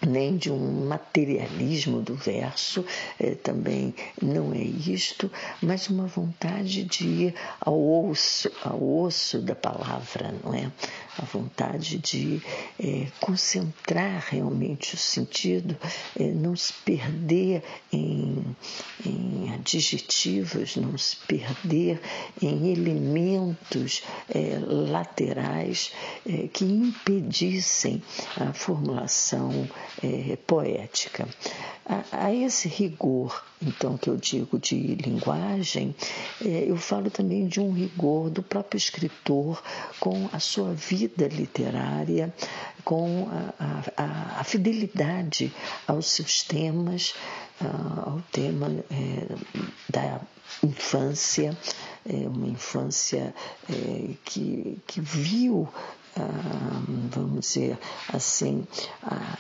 nem 0.06 0.38
de 0.38 0.52
um 0.52 0.86
materialismo 0.86 2.02
do 2.02 2.16
verso, 2.16 2.86
eh, 3.20 3.36
também 3.36 3.94
não 4.22 4.54
é 4.54 4.62
isto, 4.62 5.32
mas 5.62 5.90
uma 5.90 6.06
vontade 6.08 6.84
de 6.84 7.08
ir 7.08 7.36
ao 7.60 8.10
osso, 8.10 8.52
ao 8.64 8.82
osso 9.02 9.40
da 9.40 9.56
palavra, 9.56 10.34
não 10.44 10.54
é? 10.54 10.72
A 11.18 11.26
vontade 11.26 11.98
de 11.98 12.42
eh, 12.80 13.08
concentrar 13.20 14.24
realmente 14.30 14.94
o 14.94 14.98
sentido, 14.98 15.76
eh, 16.20 16.32
não 16.32 16.56
se 16.56 16.74
perder 16.86 17.64
em, 17.92 18.46
em 19.04 19.54
adjetivos, 19.56 20.76
não 20.76 20.96
se 20.98 21.16
perder 21.28 22.00
em 22.42 22.72
elementos 22.72 24.04
laterais 24.92 25.92
que 26.54 26.66
impedissem 26.66 28.02
a 28.40 28.54
formulação 28.54 29.68
é, 30.04 30.36
poética. 30.48 31.28
A, 31.86 32.26
a, 32.26 32.34
esse 32.34 32.68
rigor, 32.68 33.44
então, 33.62 33.98
que 33.98 34.10
eu 34.10 34.18
digo 34.18 34.60
de 34.60 34.76
linguagem, 34.96 35.96
é, 36.44 36.66
eu 36.68 36.76
falo 36.78 37.10
também 37.10 37.48
de 37.48 37.60
um 37.60 37.72
rigor 37.72 38.30
do 38.30 38.44
próprio 38.44 38.78
escritor 38.78 39.62
com 40.00 40.30
a 40.34 40.40
sua 40.40 40.74
vida 40.74 41.28
literária, 41.28 42.34
com 42.84 43.28
a, 43.58 43.84
a, 43.96 44.40
a 44.40 44.44
fidelidade 44.44 45.52
aos 45.88 46.08
seus 46.08 46.44
temas, 46.44 47.14
ao 48.06 48.22
tema 48.32 48.68
é, 48.92 49.36
da 49.90 50.22
infância, 50.64 51.58
é, 52.06 52.28
uma 52.28 52.48
infância 52.48 53.34
é, 53.70 54.10
que, 54.24 54.80
que 54.86 55.02
viu 55.02 55.68
vamos 57.12 57.48
dizer 57.48 57.78
assim, 58.14 58.66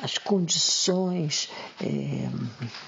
as 0.02 0.18
condições 0.18 1.50
é, 1.82 2.30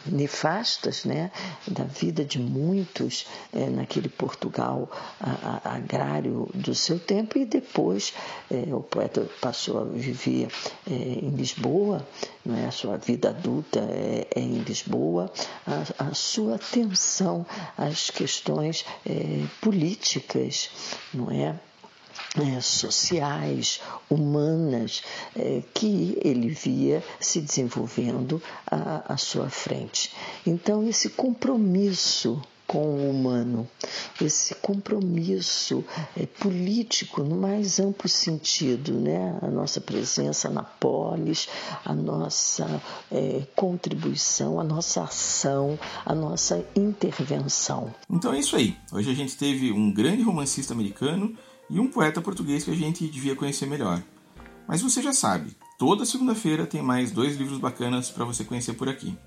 nefastas 0.05 1.05
né, 1.05 1.31
da 1.67 1.83
vida 1.83 2.23
de 2.23 2.39
muitos 2.39 3.25
é, 3.53 3.69
naquele 3.69 4.09
Portugal 4.09 4.89
agrário 5.63 6.49
do 6.53 6.73
seu 6.73 6.99
tempo 6.99 7.37
e 7.37 7.45
depois 7.45 8.13
é, 8.49 8.73
o 8.73 8.81
poeta 8.81 9.27
passou 9.41 9.81
a 9.81 9.83
viver 9.83 10.49
em 10.87 11.29
Lisboa, 11.29 12.05
é 12.47 12.65
a 12.65 12.71
sua 12.71 12.97
vida 12.97 13.29
adulta 13.29 13.79
é, 13.79 14.27
em 14.35 14.59
Lisboa, 14.59 15.31
a, 15.65 16.09
a, 16.09 16.13
sua 16.13 16.55
atenção 16.55 17.45
às 17.77 18.09
questões 18.09 18.85
políticas, 19.61 20.69
não 21.13 21.31
é? 21.31 21.55
É, 22.37 22.61
sociais, 22.61 23.81
humanas, 24.09 25.01
é, 25.35 25.61
que 25.73 26.17
ele 26.23 26.49
via 26.49 27.03
se 27.19 27.41
desenvolvendo 27.41 28.41
à, 28.65 29.13
à 29.13 29.17
sua 29.17 29.49
frente. 29.49 30.11
Então, 30.45 30.87
esse 30.87 31.09
compromisso 31.09 32.41
com 32.69 32.85
o 32.85 33.09
humano, 33.09 33.67
esse 34.21 34.53
compromisso 34.53 35.83
é, 36.15 36.27
político 36.27 37.23
no 37.23 37.35
mais 37.35 37.79
amplo 37.79 38.07
sentido, 38.07 38.93
né? 38.93 39.39
a 39.41 39.47
nossa 39.47 39.81
presença 39.81 40.51
na 40.51 40.61
polis, 40.61 41.49
a 41.83 41.95
nossa 41.95 42.79
é, 43.11 43.41
contribuição, 43.55 44.59
a 44.59 44.63
nossa 44.63 45.01
ação, 45.01 45.79
a 46.05 46.13
nossa 46.13 46.63
intervenção. 46.75 47.91
Então 48.07 48.31
é 48.33 48.39
isso 48.39 48.55
aí. 48.55 48.77
Hoje 48.93 49.09
a 49.09 49.15
gente 49.15 49.35
teve 49.35 49.71
um 49.71 49.91
grande 49.91 50.21
romancista 50.21 50.71
americano 50.71 51.35
e 51.69 51.79
um 51.79 51.87
poeta 51.87 52.21
português 52.21 52.63
que 52.63 52.71
a 52.71 52.75
gente 52.75 53.07
devia 53.07 53.35
conhecer 53.35 53.65
melhor. 53.65 54.01
Mas 54.67 54.81
você 54.81 55.01
já 55.01 55.13
sabe, 55.13 55.55
toda 55.77 56.05
segunda-feira 56.05 56.65
tem 56.65 56.81
mais 56.81 57.11
dois 57.11 57.37
livros 57.37 57.57
bacanas 57.57 58.09
para 58.09 58.25
você 58.25 58.43
conhecer 58.43 58.73
por 58.73 58.89
aqui. 58.89 59.17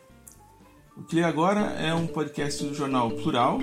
O 0.98 1.04
que 1.04 1.22
agora 1.22 1.60
é 1.80 1.94
um 1.94 2.08
podcast 2.08 2.66
do 2.66 2.74
jornal 2.74 3.12
Plural. 3.12 3.60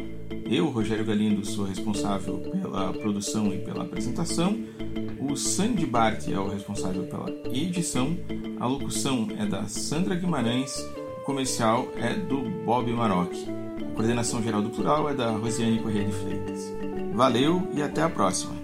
Eu, 0.49 0.69
Rogério 0.69 1.05
Galindo, 1.05 1.45
sou 1.45 1.65
responsável 1.65 2.39
pela 2.39 2.93
produção 2.93 3.53
e 3.53 3.59
pela 3.59 3.83
apresentação. 3.83 4.57
O 5.21 5.37
Sandy 5.37 5.85
Bart 5.85 6.29
é 6.29 6.39
o 6.39 6.49
responsável 6.49 7.05
pela 7.05 7.29
edição. 7.53 8.17
A 8.61 8.67
locução 8.67 9.29
é 9.37 9.45
da 9.45 9.67
Sandra 9.67 10.15
Guimarães. 10.15 10.79
O 11.21 11.25
comercial 11.25 11.89
é 11.97 12.15
do 12.15 12.41
Bob 12.65 12.91
Maroc. 12.93 13.33
A 13.81 13.95
coordenação 13.95 14.43
geral 14.43 14.63
do 14.63 14.71
Plural 14.71 15.11
é 15.11 15.15
da 15.15 15.31
Rosiane 15.31 15.81
Corrêa 15.81 16.05
de 16.05 16.13
Freitas. 16.13 16.73
Valeu 17.13 17.69
e 17.75 17.83
até 17.83 18.03
a 18.03 18.09
próxima! 18.09 18.64